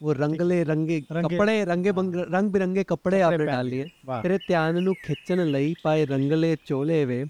वो 0.00 0.12
रंगले 0.12 0.62
रंगे 0.62 0.96
रंगे- 1.12 1.30
कपड़े 1.30 1.64
रंगे 1.64 1.92
बंग, 1.92 2.14
रंग 2.34 2.50
बिरंगे 2.50 2.82
कपड़े 2.84 3.18
कपड़े 3.18 3.20
आपने 3.20 3.36
पहन 3.38 3.46
डाल 3.46 3.66
लिए 3.66 3.88
वाह 4.06 4.22
ਤੇਰੇ 4.22 4.38
ਧਿਆਨ 4.46 4.82
ਨੂੰ 4.82 4.94
ਖਿੱਚਣ 5.02 5.44
ਲਈ 5.46 5.74
ਪਾਏ 5.82 6.04
ਰੰਗਲੇ 6.06 6.56
ਚੋਲੇ 6.64 7.04
ਵੇ 7.04 7.24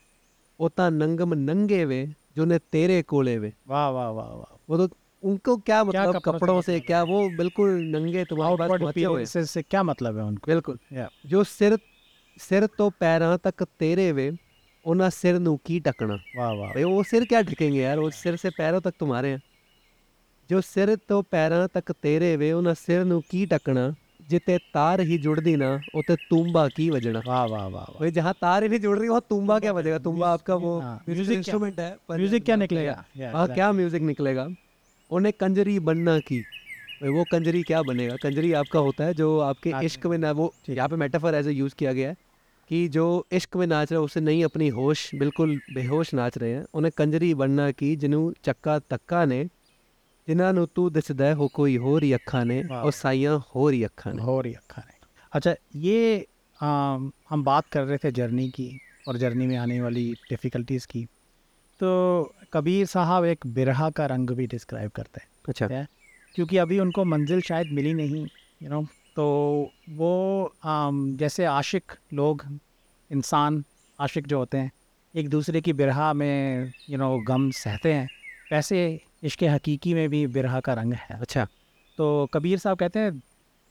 ਉਹ 0.61 0.71
ਤਾਂ 0.71 0.91
ਨੰਗਮ 0.91 1.35
ਨੰਗੇ 1.35 1.85
ਵੇ 1.85 2.07
जो 2.37 2.45
ने 2.45 2.57
तेरे 2.75 2.97
कोले 3.11 3.35
वे 3.39 3.49
वाह 3.69 3.85
वाह 3.91 4.09
वाह 4.17 4.33
वाह 4.33 4.49
वो 4.71 4.79
तो 4.79 4.87
उनको 5.23 5.53
क्या 5.59 5.77
क्या 5.85 5.85
मतलब 5.85 6.17
कपड़ों 6.17 6.33
से 6.33 6.39
कपड़ों 6.39 6.57
से 6.63 6.73
मतलब 6.73 6.87
क्या 6.87 6.99
वो 7.05 7.21
बिल्कुल 7.39 7.71
नंगे 7.93 8.25
तुम्हारे 8.25 8.57
पास 8.57 8.71
आउटवर्ड 8.71 8.83
पहुंचे 8.83 9.05
हुए 9.05 9.21
हैं। 9.21 9.27
अपीयरेंसेस 9.27 9.51
से 9.51 9.63
क्या 9.65 9.83
मतलब 9.83 10.19
है 10.19 10.25
उनको 10.25 10.51
ਬਿਲਕੁਲ 10.51 10.79
या 10.99 11.07
ਜੋ 11.27 11.43
ਸਿਰ 11.53 11.79
ਸਿਰ 12.37 12.67
ਤੋਂ 12.79 12.91
ਪੈਰਾਂ 13.01 13.39
ਤੱਕ 13.39 13.65
ਤੇਰੇ 13.79 14.11
ਵੇ 14.13 14.31
ਉਹਨਾਂ 14.85 15.11
ਸਿਰ 15.11 15.39
ਨੂੰ 15.39 15.59
ਕੀ 15.65 15.79
ਟਕਣਾ 15.81 16.19
वाह 16.37 16.53
वाह 16.55 16.75
भाई 16.75 16.85
वो 16.87 16.99
सिर 17.11 17.25
क्या 17.31 17.41
ढकेंगे 17.45 17.81
यार 17.81 17.99
वो 17.99 18.11
सिर 18.17 18.37
से 18.37 18.53
पैरों 18.59 18.81
तक 18.81 18.99
तुम्हारे 18.99 19.31
हैं 19.31 19.41
ਜੋ 20.51 20.61
ਸਿਰ 20.61 20.97
ਤੋਂ 21.09 21.23
ਪੈਰਾਂ 21.31 21.69
ਤੱਕ 21.69 21.93
ਤੇਰੇ 22.03 22.37
ਵੇ 22.37 22.53
ਉਹਨਾਂ 22.53 22.75
ਸਿਰ 22.75 23.05
ਨੂੰ 23.05 23.23
ਕੀ 23.29 23.47
ਟਕਣਾ 23.47 23.93
ਜਿੱਤੇ 24.29 24.59
ਤਾਰ 24.73 25.01
ਹੀ 25.01 25.19
ਜੁੜਦੀ 25.19 25.57
ਨਾ 25.57 25.79
ਉਤੇ 25.95 26.17
ਤੂੰਬਾ 26.31 26.69
ਕੀ 26.69 26.89
ਵਜਣਾ 26.91 27.21
वाह 27.27 27.43
वाह 27.51 27.67
वाह 27.67 27.85
वाह 27.89 27.99
भाई 27.99 28.13
जहाँ 28.17 28.33
तार 28.41 28.65
ही 28.65 28.69
नहीं 28.69 28.81
जुड़ 28.81 28.95
रही 28.99 29.09
वहाँ 29.09 29.23
तुम्बा 29.31 29.57
क्या 29.59 29.73
बजेगा 29.73 29.99
तुम्बा 30.05 30.31
आपका 30.31 30.55
वो 30.63 30.71
हाँ, 30.81 30.95
म्यूजिक 31.05 31.19
music 31.19 31.29
क्या- 31.29 31.39
इंस्ट्रूमेंट 31.39 31.79
है 31.81 31.89
पर 32.09 32.19
म्यूजिक 32.19 32.45
क्या 32.45 32.57
निकलेगा 32.57 32.95
Yeah, 33.15 33.33
हाँ 33.35 33.47
क्या 33.51 33.69
म्यूजिक 33.73 34.03
निकलेगा 34.03 34.47
उन्हें 35.11 35.33
कंजरी 35.41 35.77
बनना 35.89 36.17
की 36.29 36.39
भाई 37.01 37.11
वो 37.11 37.25
कंजरी 37.31 37.63
क्या 37.65 37.83
बनेगा 37.85 38.17
कंजरी 38.23 38.53
आपका 38.61 38.79
होता 38.81 39.05
है 39.05 39.15
जो 39.15 39.29
आपके 39.43 39.71
नाचने। 39.71 39.87
इश्क 39.87 40.07
में 40.07 40.17
ना 40.19 40.33
वो 40.33 40.49
ठीक। 40.67 40.77
यहाँ 40.77 40.89
पे 40.89 40.97
मेटाफर 40.97 41.35
ऐसे 41.35 41.53
यूज़ 41.53 41.75
किया 41.79 41.93
गया 41.93 42.09
है 42.09 42.17
कि 42.71 42.81
जो 42.91 43.07
इश्क 43.33 43.57
में 43.57 43.67
नाच 43.67 43.93
रहा 43.93 44.01
है 44.01 44.05
उसे 44.05 44.21
नहीं 44.23 44.45
अपनी 44.45 44.69
होश 44.79 45.05
बिल्कुल 45.17 45.59
बेहोश 45.75 46.15
नाच 46.15 46.39
रहे 46.39 46.53
हैं 46.53 46.65
उन्हें 46.75 46.93
कंजरी 46.99 47.33
बनना 47.37 47.71
की 47.75 47.95
जिन्हों 47.99 48.25
चक्का 48.45 48.79
तक्का 48.91 49.25
ने 49.27 49.41
जिन्हों 50.29 50.53
ਨੂੰ 50.53 50.69
ਤੂੰ 50.75 50.93
ਦਿਸਦਾ 50.93 51.27
ਹੈ 51.27 51.35
ਉਹ 51.35 51.49
ਕੋਈ 51.49 51.79
ਹੋਰ 51.79 52.03
ਹੀ 52.03 52.15
ਅੱਖਾਂ 52.15 52.47
ਨੇ 52.47 52.65
वाह। 52.71 52.85
ਉਹ 52.85 52.91
ਸਾਈਆਂ 52.91 53.39
ਹੋਰ 53.39 53.73
ਹੀ 53.73 53.87
ਅੱਖਾਂ 53.87 54.15
ਨੇ 54.15 54.23
हो 54.23 54.43
रही 54.43 54.53
अखा 54.53 54.83
नहीं 54.83 54.95
अच्छा 55.33 55.55
ये 55.77 56.25
आम, 56.61 57.11
हम 57.31 57.43
बात 57.45 57.65
कर 57.71 57.85
रहे 57.85 57.99
थे 57.99 58.11
जर्नी 58.11 58.49
की 58.51 58.79
और 59.09 59.17
जर्नी 59.17 59.47
में 59.47 59.57
आने 59.57 59.81
वाली 59.81 60.15
डिफ़िकल्टीज़ 60.31 60.87
की 60.87 61.07
तो 61.81 61.89
कबीर 62.53 62.87
साहब 62.87 63.25
एक 63.25 63.47
बिरहा 63.47 63.91
का 63.91 64.07
रंग 64.07 64.31
भी 64.31 64.47
डिस्क्राइब 64.47 64.91
करते 64.91 65.21
हैं 65.23 65.29
अच्छा 65.49 65.67
है 65.67 65.89
क्योंकि 66.35 66.57
अभी 66.57 66.79
उनको 66.79 67.05
मंजिल 67.05 67.41
शायद 67.41 67.67
मिली 67.73 67.95
नहीं 67.95 68.27
यू 68.63 68.69
नो 68.71 68.87
तो 69.17 69.27
वो 69.89 70.13
आम, 70.65 71.17
जैसे 71.17 71.45
आशिक 71.45 71.93
लोग 72.15 72.45
इंसान 73.11 73.65
आशिक 74.01 74.27
जो 74.27 74.39
होते 74.39 74.59
हैं 74.59 74.73
एक 75.15 75.29
दूसरे 75.29 75.61
की 75.61 75.73
बिरहा 75.73 76.13
में 76.13 76.73
यू 76.91 76.99
नो 76.99 77.19
गम 77.19 77.51
सहते 77.51 77.93
हैं 77.93 78.09
वैसे 78.53 79.01
इश्क 79.24 79.44
हकीकी 79.44 79.94
में 79.94 80.08
भी 80.10 80.26
बिरहा 80.28 80.60
का 80.60 80.74
रंग 80.74 80.94
है। 80.94 81.20
अच्छा। 81.20 81.48
तो 81.98 82.30
कबीर 82.34 82.58
साहब 82.58 82.78
कहते 82.78 83.00
हैं 83.00 83.22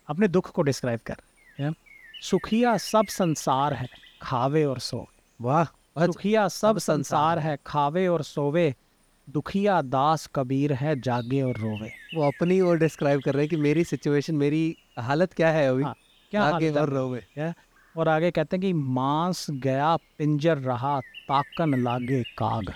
अपने 0.08 0.28
दुख 0.28 0.50
को 0.50 0.62
डिस्क्राइब 0.62 1.00
कर 1.06 1.16
सुखिया 2.22 2.76
सब 2.76 3.06
संसार 3.06 3.74
है 3.74 3.88
खावे 4.22 4.64
और 4.64 4.78
सो 4.78 5.06
वाह 5.40 5.64
सुखिया 5.98 6.48
सब 6.48 6.78
संसार। 6.78 7.38
है 7.38 7.56
खावे 7.66 8.06
और 8.06 8.22
सोवे। 8.22 8.74
दुखिया 9.28 9.80
दास 9.82 10.26
कबीर 10.34 10.72
है 10.72 11.00
जागे 11.00 11.40
और 11.42 11.56
रोवे। 11.56 11.90
वो 12.14 12.22
अपनी 12.22 12.60
ओर 12.60 12.78
डिस्क्राइब 12.78 13.20
कर 13.22 13.34
रहे 13.34 13.42
हैं 13.42 13.50
कि 13.50 13.56
मेरी 13.56 13.84
सिचुएशन 13.84 14.34
मेरी 14.34 14.76
हालत 14.98 15.32
क्या 15.32 15.50
है 15.50 15.68
अभी? 15.68 15.82
हाँ, 15.82 15.94
क्या 16.30 16.42
आगे 16.44 16.70
और 16.70 16.88
रोवे। 16.88 17.52
और 17.94 18.08
आगे 18.08 18.30
कहते 18.30 18.56
हैं 18.56 18.60
कि 18.60 18.72
मांस 18.72 19.46
गया 19.50 19.96
पिंजर 20.18 20.58
रहा 20.58 21.00
ताकन 21.00 21.74
लागे 21.82 22.22
काग। 22.38 22.72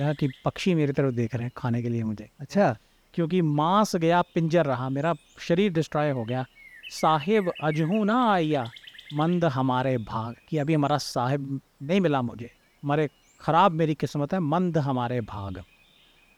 यह 0.00 0.12
कि 0.12 0.28
पक्षी 0.44 0.74
मेरी 0.74 0.92
तरफ़ 0.92 1.14
देख 1.14 1.34
रहे 1.34 1.44
हैं 1.44 1.52
खाने 1.56 1.82
के 1.82 1.88
लिए 1.88 2.02
मुझे। 2.02 2.30
अच्छा 2.40 2.76
क्योंकि 3.14 3.42
मांस 3.42 3.96
गया, 3.96 4.22
पिंजर 4.22 4.64
रहा, 4.64 4.88
मेरा 4.88 5.14
शरीर 5.38 5.72
डिस्ट्रॉय 5.72 6.10
हो 6.10 6.24
गया। 6.24 6.46
साहिब, 6.90 7.52
अजहू 7.62 8.04
ना 8.04 8.32
आया 8.32 8.70
मंद 9.14 9.44
हमारे 9.44 9.98
भाग 9.98 10.36
कि 10.48 10.58
अभी 10.58 10.74
हमारा 10.74 10.98
साहिब 10.98 11.60
नहीं 11.82 12.00
मिला 12.00 12.22
मुझे। 12.22 12.50
हमारे 12.82 13.08
खराब 13.40 13.72
मेरी 13.72 13.94
किस्मत 13.94 14.32
है, 14.32 14.40
मंद 14.40 14.78
हमारे 14.78 15.20
भाग। 15.20 15.62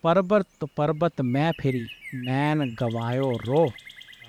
पर्वत 0.04 0.46
तो 0.60 0.66
पर्वत 0.66 1.20
मैं 1.20 1.52
फिरी, 1.60 1.86
नैन 2.14 2.74
गवायो 2.74 3.30
रो। 3.30 3.72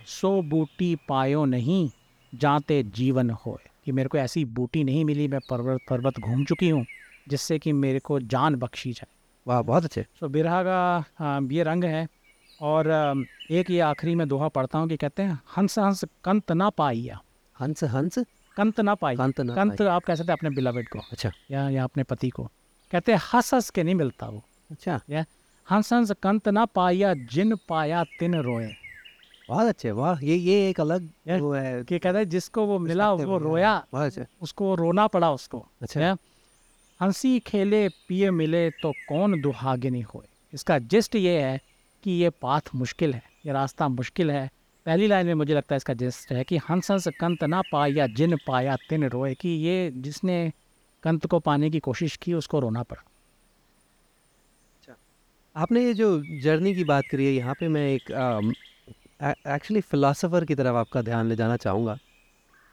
सो 0.07 0.41
बूटी 0.41 0.97
पायो 1.09 1.45
नहीं, 1.45 1.89
जाते 2.35 2.83
जीवन 2.83 3.29
होए। 3.29 3.69
कि 3.85 3.91
मेरे 3.91 4.09
को 4.09 4.17
ऐसी 4.17 4.45
बूटी 4.45 4.83
नहीं 4.83 5.05
मिली, 5.05 5.27
मैं 5.27 5.39
पर्वत 5.49 5.81
पर्वत 5.89 6.19
घूम 6.19 6.45
चुकी 6.45 6.69
हूँ, 6.69 6.85
जिससे 7.27 7.59
कि 7.59 7.71
मेरे 7.71 7.99
को 7.99 8.19
जान 8.19 8.55
बख्शी 8.55 8.93
जाए। 8.93 9.12
वाह 9.45 9.61
बहुत 9.61 9.83
अच्छे। 9.83 10.05
सो 10.19 10.27
बिरहा 10.29 10.61
का 10.63 11.47
ये 11.51 11.63
रंग 11.63 11.83
है 11.83 12.07
और 12.61 12.87
एक 13.51 13.69
ये 13.71 13.79
आखिरी 13.81 14.15
में 14.15 14.27
दोहा 14.27 14.47
पढ़ता 14.47 14.79
हूँ 14.79 14.87
कि 14.89 14.97
कहते 14.97 15.23
हैं 15.23 15.39
हंस 15.57 15.77
हंस 15.79 16.03
कंत 16.23 16.51
ना 16.51 16.69
पाइया। 16.69 17.19
हंस 17.55 17.83
हंस? 17.83 18.19
कंत 18.57 18.79
ना 18.79 18.93
पाई 18.95 19.15
कांत 19.15 19.39
ना 19.41 19.53
कंत। 19.55 19.81
आप 19.81 20.03
कह 20.05 20.15
सकते 20.15 20.31
हैं 20.31 20.37
अपने 20.37 20.49
बिलवेड 20.49 20.87
को। 20.89 20.99
अच्छा। 21.11 21.31
या 21.51 21.69
या 21.69 21.83
अपने 21.83 22.03
पति 22.03 22.29
को। 22.29 22.43
कहते 22.91 23.11
हैं 23.11 23.19
हंस 23.33 23.53
हंस 23.53 23.69
के 23.69 23.83
नहीं 23.83 23.95
मिलता 23.95 24.27
वो। 24.27 24.41
अच्छा। 24.71 24.99
या 25.09 25.25
हंस 25.67 25.91
हंस 25.93 26.11
कंत 26.23 26.47
ना 26.49 26.65
पाया 26.65 27.13
जिन 27.33 27.55
पाया 27.69 28.03
तिन 28.19 28.35
रोए। 28.41 28.69
बहुत 29.49 29.67
अच्छे 29.67 29.91
वाह 29.91 30.19
ये 30.23 30.35
ये 30.35 30.69
एक 30.69 30.79
अलग 30.81 31.09
वो 31.41 31.53
है। 31.53 31.83
कि 31.83 31.99
कहते 31.99 32.17
हैं 32.17 32.29
जिसको 32.29 32.65
वो 32.65 32.77
मिला 32.79 33.11
वो 33.13 33.37
रोया 33.37 33.73
अच्छे। 33.95 34.25
उसको 34.41 34.75
रोना 34.75 35.07
पड़ा 35.07 35.31
उसको। 35.31 35.65
अच्छा। 35.81 36.15
हँसी 37.03 37.39
खेले, 37.39 37.87
पिए 38.07 38.29
मिले 38.31 38.69
तो 38.73 38.91
कौन 39.07 39.39
दुहागिनी 39.41 40.01
होए? 40.03 40.25
इसका 40.53 40.77
जिस्ट 40.79 41.15
ये 41.15 41.39
है 41.41 41.59
कि 42.03 42.11
ये 42.11 42.29
पाथ 42.41 42.69
मुश्किल 42.75 43.13
है, 43.13 43.21
ये 43.45 43.53
रास्ता 43.53 43.87
मुश्किल 43.89 44.31
है। 44.31 44.49
पहली 44.85 45.07
लाइन 45.07 45.27
में 45.27 45.33
मुझे 45.33 45.53
लगता 45.53 45.75
है 45.75 45.77
इसका 45.77 45.93
जिस्ट 45.93 46.31
है 46.31 46.43
कि 46.43 46.57
हंस 46.69 46.91
हंस 46.91 47.07
कंत 47.19 47.43
ना 47.43 47.61
पाया, 47.71 48.07
जिन 48.09 48.37
पाया 48.47 48.75
तिन 48.89 49.03
रोए, 49.05 49.33
कि 49.35 49.49
ये 49.49 49.91
जिसने 49.97 50.51
कंत 51.03 51.25
को 51.27 51.39
पाने 51.39 51.69
की 51.69 51.79
कोशिश 51.79 52.15
की, 52.17 52.33
उसको 52.33 52.59
रोना 52.59 52.83
पड़ा। 52.83 53.03
आपने 55.55 55.85
ये 55.85 55.93
जो 55.93 56.07
जर्नी 56.41 56.73
की 56.75 56.83
बात 56.83 57.03
करी 57.11 57.25
है, 57.25 57.31
यहाँ 57.33 57.55
पे 57.59 57.67
मैं 57.67 57.87
एक 57.89 58.11
एक्चुअली 59.21 59.81
फ़िलासफ़र 59.81 60.45
की 60.45 60.55
तरफ़ 60.55 60.75
आपका 60.77 61.01
ध्यान 61.01 61.27
ले 61.27 61.35
जाना 61.35 61.57
चाहूँगा। 61.57 61.97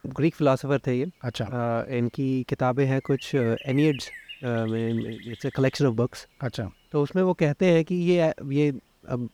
ग्रीक 0.05 0.35
फिलोसोफर 0.35 0.79
थे 0.87 0.95
ये। 0.99 1.11
अच्छा। 1.23 1.45
अ, 1.45 1.87
इनकी 1.89 2.43
किताबें 2.49 2.85
हैं 2.87 3.01
कुछ 3.01 3.35
Enneads 3.35 4.13
it's 4.43 5.47
a 5.47 5.51
collection 5.51 5.87
of 5.87 5.95
books 5.95 6.27
अच्छा। 6.41 6.71
तो 6.93 7.03
उसमें 7.03 7.23
वो 7.23 7.35
कहते 7.35 7.73
हैं 7.73 7.85
कि 7.85 7.95
ये 7.95 8.33
ये 8.53 8.69
अब 9.09 9.29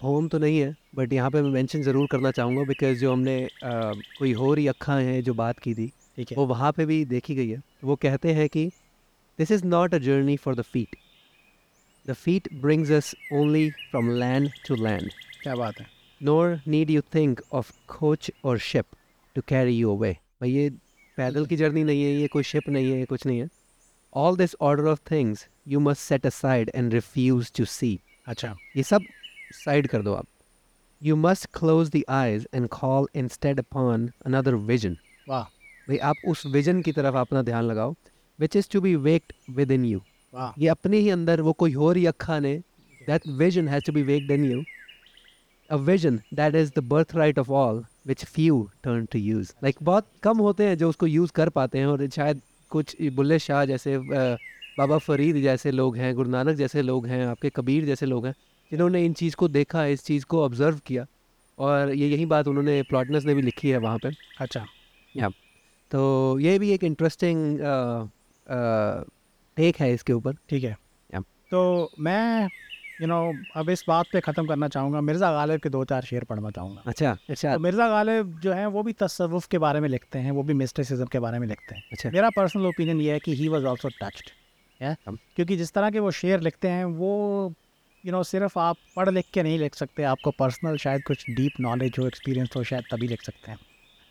होम 0.00 0.28
तो 0.28 0.38
नहीं 0.38 0.58
है 0.58 0.74
बट 0.94 1.12
यहाँ 1.12 1.30
पे 1.30 1.42
मैं 1.42 1.50
मेंशन 1.50 1.82
ज़रूर 1.82 2.06
करना 2.06 2.30
चाहूँगा 2.30 2.64
बिकॉज़ 2.64 2.98
जो 2.98 3.12
हमने 3.12 3.44
अ, 3.44 3.50
कोई 4.16 4.32
हो 4.32 4.52
रही 4.54 4.66
अक्खा 4.66 4.96
हैं 4.96 5.22
जो 5.22 5.34
बात 5.34 5.58
की 5.58 5.74
थी 5.74 5.92
ठीक 6.16 6.30
है। 6.30 6.36
वो 6.36 6.46
वहाँ 6.46 6.72
पे 6.72 6.86
भी 6.86 7.04
देखी 7.04 7.34
गई 7.34 7.48
है। 7.48 7.60
वो 7.84 7.96
कहते 7.96 8.32
हैं 8.32 8.48
कि 8.48 8.70
this 9.38 9.50
is 9.50 9.64
not 9.66 9.94
a 9.94 9.98
journey 9.98 10.36
for 10.36 10.54
the 10.54 10.62
feet 10.62 10.96
the 12.06 12.12
feet 12.12 12.48
brings 12.52 12.90
us 12.90 13.14
only 13.32 13.70
from 13.90 14.10
land 14.10 14.50
to 14.68 14.76
land 14.76 15.10
क्या 15.42 15.56
बात 15.56 15.80
है। 15.80 15.86
Nor 16.20 16.60
need 16.66 16.90
you 16.90 17.00
think 17.14 17.40
of 17.52 17.72
coach 17.88 18.30
or 18.44 18.58
ship 18.58 18.86
to 19.36 19.42
carry 19.48 19.76
you 19.76 19.96
away 19.96 20.12
भाई 20.40 20.50
ये 20.50 20.68
पैदल 21.18 21.46
की 21.46 21.56
जर्नी 21.56 21.84
नहीं 21.84 22.02
है 22.02 22.12
ये 22.12 22.26
कोई 22.32 22.42
शिप 22.42 22.68
नहीं 22.68 22.90
है 22.92 22.98
ये 22.98 23.04
कुछ 23.06 23.26
नहीं 23.26 23.38
है। 23.38 23.48
All 24.12 24.36
this 24.36 24.54
order 24.60 24.86
of 24.88 25.00
things 25.10 25.46
you 25.68 25.80
must 25.80 26.00
set 26.02 26.26
aside 26.26 26.70
and 26.74 26.92
refuse 26.94 27.52
to 27.56 27.64
see 27.64 27.98
अच्छा। 28.26 28.54
ये 28.76 28.82
सब 28.82 29.02
साइड 29.54 29.86
कर 29.88 30.02
दो 30.02 30.14
आप। 30.14 30.26
You 31.02 31.16
must 31.16 31.46
close 31.58 31.90
the 31.90 32.02
eyes 32.10 32.46
and 32.54 32.68
call 32.70 33.06
instead 33.14 33.58
upon 33.58 34.08
another 34.26 34.54
vision 34.70 34.96
वाह। 35.28 35.42
भाई 35.88 35.96
आप 36.10 36.16
उस 36.28 36.46
विजन 36.46 36.82
की 36.82 36.92
तरफ़ 36.92 37.16
अपना 37.16 37.42
ध्यान 37.42 37.64
लगाओ 37.64 37.94
which 38.38 38.56
is 38.56 38.68
to 38.72 38.80
be 38.80 38.94
waked 39.06 39.32
within 39.70 39.84
you 39.84 40.00
ये 40.58 40.68
अपने 40.68 40.98
ही 40.98 41.10
अंदर 41.10 41.40
वो 41.40 41.52
कोई 41.52 41.74
और 41.86 41.96
ही 41.96 42.04
अखा 42.06 42.38
ने 42.40 42.56
that 43.00 43.26
vision 43.38 43.68
has 43.68 43.84
to 43.86 43.92
be 43.92 44.02
waked 44.02 44.30
in 44.30 44.44
you 44.44 44.62
a 45.70 45.76
vision 45.88 46.20
that 46.34 46.54
is 46.54 46.70
the 46.76 46.84
birthright 47.16 47.38
of 47.38 47.50
all 47.50 47.84
which 48.06 48.24
few 48.24 48.70
turn 48.82 49.04
to 49.06 49.18
use 49.18 49.52
like 49.64 49.76
बहुत 49.82 50.06
कम 50.22 50.38
होते 50.38 50.66
हैं 50.66 50.78
जो 50.78 50.88
उसको 50.88 51.06
यूज़ 51.06 51.32
कर 51.32 51.48
पाते 51.48 51.78
हैं 51.78 51.86
और 51.86 52.08
शायद 52.08 52.40
कुछ 52.70 52.96
बुल्ले 53.02 53.38
शाह 53.38 53.64
जैसे 53.64 53.98
बाबा 54.78 54.98
फरीद 54.98 55.36
जैसे 55.36 55.70
लोग 55.70 55.96
हैं 55.96 56.14
गुरु 56.14 56.30
नानक 56.30 56.56
जैसे 56.56 56.82
लोग 56.82 57.06
हैं 57.06 57.26
आपके 57.26 57.50
कबीर 57.50 57.84
जैसे 57.84 58.06
लोग 58.06 58.26
हैं 58.26 58.34
जिन्होंने 58.70 59.04
इन 59.04 59.12
चीज़ 59.12 59.36
को 59.36 59.48
देखा 59.48 59.84
इस 59.86 60.04
चीज़ 60.04 60.24
को 60.24 60.44
ऑब्ज़र्व 60.44 60.78
किया 60.86 61.06
और 61.58 61.92
ये 61.92 62.08
यही 62.08 62.26
बात 62.26 62.48
उन्होंने 62.48 62.82
प्लॉटनस 62.82 63.24
ने 63.24 63.34
भी 63.34 63.42
लिखी 63.42 63.70
है 63.70 63.78
वहाँ 63.78 63.98
पे। 63.98 64.10
अच्छा। 64.40 64.66
या 65.16 65.28
तो 65.90 66.38
ये 66.38 66.58
भी 66.58 66.70
एक 66.70 66.84
इंटरेस्टिंग 66.84 67.58
टेक 69.56 69.76
है 69.76 69.92
इसके 69.94 70.12
ऊपर। 70.12 70.36
ठीक 70.48 70.64
है। 70.64 70.76
Yeah. 71.14 71.24
तो 71.50 71.90
मैं 72.00 72.48
यू 72.98 73.06
नो 73.08 73.18
अब 73.56 73.70
इस 73.70 73.84
बात 73.88 74.06
पे 74.12 74.20
ख़त्म 74.20 74.46
करना 74.46 74.68
चाहूँगा। 74.68 75.00
मिर्ज़ा 75.00 75.30
गालिब 75.32 75.60
के 75.60 75.68
दो 75.68 75.84
चार 75.84 76.02
शेर 76.04 76.24
पढ़ना 76.24 76.50
चाहूँगा। 76.50 76.82
अच्छा 76.86 77.16
अच्छा 77.30 77.54
तो 77.54 77.60
मिर्ज़ा 77.60 77.88
गालिब 77.88 78.38
जो 78.40 78.52
हैं 78.52 78.66
वो 78.68 78.82
भी 78.82 78.92
तसव्वुफ़ 78.94 79.48
के 79.50 79.58
बारे 79.58 79.80
में 79.80 79.88
लिखते 79.88 80.18
हैं 80.18 80.30
वो 80.30 80.42
भी 80.42 80.54
मिस्टिसिज्म 80.54 81.06
के 81.06 81.18
बारे 81.20 81.38
में 81.38 81.46
लिखते 81.46 81.74
हैं। 81.74 81.82
अच्छा। 81.92 82.10
मेरा 82.10 82.30
पर्सनल 82.30 82.66
ओपिनियन 82.66 83.00
ये 83.00 83.12
है 83.12 83.20
कि 83.20 83.34
ही 83.34 83.48
वॉज़ 83.48 83.66
ऑल्सो 83.66 83.88
टच्ड 84.00 84.30
क्योंकि 84.80 85.56
जिस 85.56 85.72
तरह 85.72 85.90
के 85.90 85.98
वो 85.98 86.10
शेर 86.10 86.40
लिखते 86.40 86.68
हैं 86.68 86.84
वो 86.84 87.54
यू 88.04 88.12
नो 88.12 88.22
सिर्फ़ 88.22 88.58
आप 88.58 88.76
पढ़ 88.96 89.08
लिख 89.10 89.24
के 89.34 89.42
नहीं 89.42 89.58
लिख 89.58 89.74
सकते 89.74 90.02
आपको 90.02 90.30
पर्सनल 90.30 90.76
शायद 90.76 91.02
कुछ 91.02 91.24
डीप 91.30 91.60
नॉलेज 91.60 91.98
हो 91.98 92.06
एक्सपीरियंस 92.06 92.56
हो 92.56 92.62
शायद 92.64 92.84
तभी 92.90 93.08
लिख 93.08 93.22
सकते 93.22 93.50
हैं। 93.50 93.58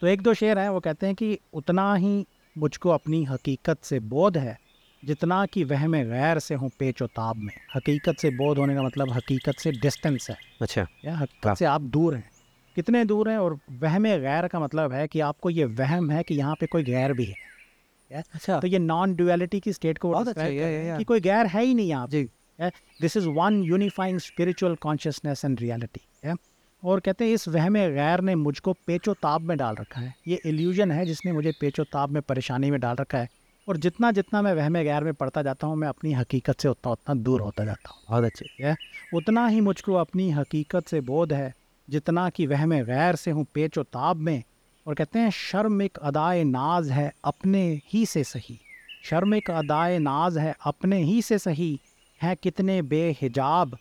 तो 0.02 0.08
एक 0.08 0.22
दो 0.22 0.34
शेर 0.34 0.60
हैं 0.60 0.70
वो 0.70 0.80
कहते 0.80 1.06
हैं 1.06 1.16
कि 1.16 1.38
उतना 1.54 1.94
ही 1.96 2.26
मुझको 2.56 2.90
अपनी 2.90 3.24
हकीकत 3.24 3.84
से 3.84 4.00
बोध 4.00 4.38
है 4.38 4.58
जितना 5.04 5.46
कि 5.46 5.64
वह 5.64 5.88
में 5.88 6.04
गैर 6.10 6.40
से 6.40 6.56
हूँ 6.56 6.70
पेच 6.80 7.04
ताब 7.04 7.38
में। 7.38 7.54
हकीकत 7.76 8.20
से 8.20 8.30
बोध 8.30 8.58
होने 8.58 8.76
का 8.76 8.84
मतलब 8.84 9.12
हकीकत 9.12 9.60
से 9.60 9.72
डिस्टेंस 9.72 10.30
है। 10.30 10.36
अच्छा। 10.62 10.88
या 11.06 11.16
हकीकत 11.18 11.58
से 11.58 11.66
आप 11.66 11.82
दूर 11.82 12.16
हैं। 12.16 12.30
कितने 12.76 13.06
दूर 13.06 13.30
हैं 13.30 13.38
और 13.38 13.58
वहम 13.72 14.04
गैर 14.04 14.48
का 14.48 14.60
मतलब 14.60 14.94
है 14.94 15.08
कि 15.08 15.20
आपको 15.20 15.50
ये 15.50 15.66
वहम 15.66 16.12
है 16.12 16.24
कि 16.24 16.36
यहाँ 16.36 16.56
पे 16.56 16.66
कोई 16.66 16.84
गैर 16.84 17.14
भी 17.14 17.26
है। 17.26 18.24
अच्छा। 18.36 18.60
तो 18.60 18.68
ये 18.68 18.80
नॉन 18.80 19.16
ड्युअलिटी 19.16 19.60
की 19.60 19.74
स्टेट 19.74 19.98
को 19.98 20.12
बहुत 20.12 20.28
अच्छा, 20.28 20.46
या, 20.46 20.68
या, 20.68 20.98
कि 20.98 21.04
कोई 21.04 21.20
गैर 21.20 21.46
है 21.46 21.64
ही 21.64 21.74
नहीं 21.74 21.90
यहाँ 21.90 22.08
जी। 22.08 22.24
This 23.02 23.18
is 23.18 23.28
one 23.28 23.64
unifying 23.64 24.20
spiritual 24.20 24.76
consciousness 24.76 25.46
and 25.46 25.60
reality 25.60 26.02
है 26.26 26.36
और 26.84 27.00
कहते 27.00 27.26
हैं 27.26 27.32
इस 27.32 27.48
वहम 27.48 27.74
गैर 27.74 28.22
ने 28.22 28.36
मुझको 28.36 28.74
पेचो 28.88 29.14
ताब 29.14 29.42
में 29.42 29.58
डाल 29.58 29.76
रखा 29.76 30.02
है। 30.02 30.14
ये 30.28 30.40
इल्यूजन 30.46 30.92
है 30.92 31.06
जिसने 31.06 31.32
मुझे 31.32 31.52
पेचो 31.62 31.84
ताब 31.84 32.10
में 32.10 32.22
परेशानी 32.22 32.72
में 32.72 32.80
डाल 32.80 32.96
रखा 32.96 33.18
है। 33.18 33.30
और 33.68 33.78
जितना 33.78 34.12
जितना 34.12 34.42
मैं 34.42 34.54
वहम 34.54 34.74
गैर 34.74 35.04
में 35.04 35.14
पढ़ता 35.14 35.42
जाता 35.42 35.68
हूँ 35.68 35.76
मैं 35.76 35.88
अपनी 35.88 36.14
हकीकत 36.14 36.60
से 36.60 36.68
उतना 36.68 36.92
उतना 36.92 37.16
दूर 37.16 37.42
होता 37.42 37.66
जाता 37.66 37.90
हूँ। 37.90 38.02
बहुत 38.10 38.24
अच्छे 38.24 38.64
है। 38.64 38.76
उतना 39.14 39.48
ही 39.48 39.62
मुझको 39.62 39.94
अपनी 39.94 40.30
हकीकत 40.32 40.88
से 40.88 41.02
बोध 41.02 41.34
है 41.34 41.54
जितना 41.90 42.30
कि 42.30 42.48
वह 42.48 42.66
में 42.66 42.84
गैर 42.86 43.16
से 43.16 43.32
हूँ 43.32 43.46
पेच 43.54 43.80
ताब 43.80 44.18
में। 44.18 44.44
और 44.86 44.94
कहते 44.94 45.20
हैं 45.20 45.30
शर्म 45.30 45.82
एक 45.82 45.98
अदाए 45.98 46.44
नाज 46.44 46.90
है 46.92 47.12
अपने 47.24 47.82
ही 47.86 48.06
से 48.06 48.24
सही। 48.24 48.60
शर्म 49.04 49.36
एक 49.36 49.52
अदाए 49.52 50.00
नाज 50.00 50.38
है 50.38 50.56
अपने 50.62 51.04
ही 51.04 51.22
से 51.22 51.38
सही। 51.38 51.80
हैं 52.22 52.36
कितने 52.38 52.82
बेहिजाब 52.82 53.78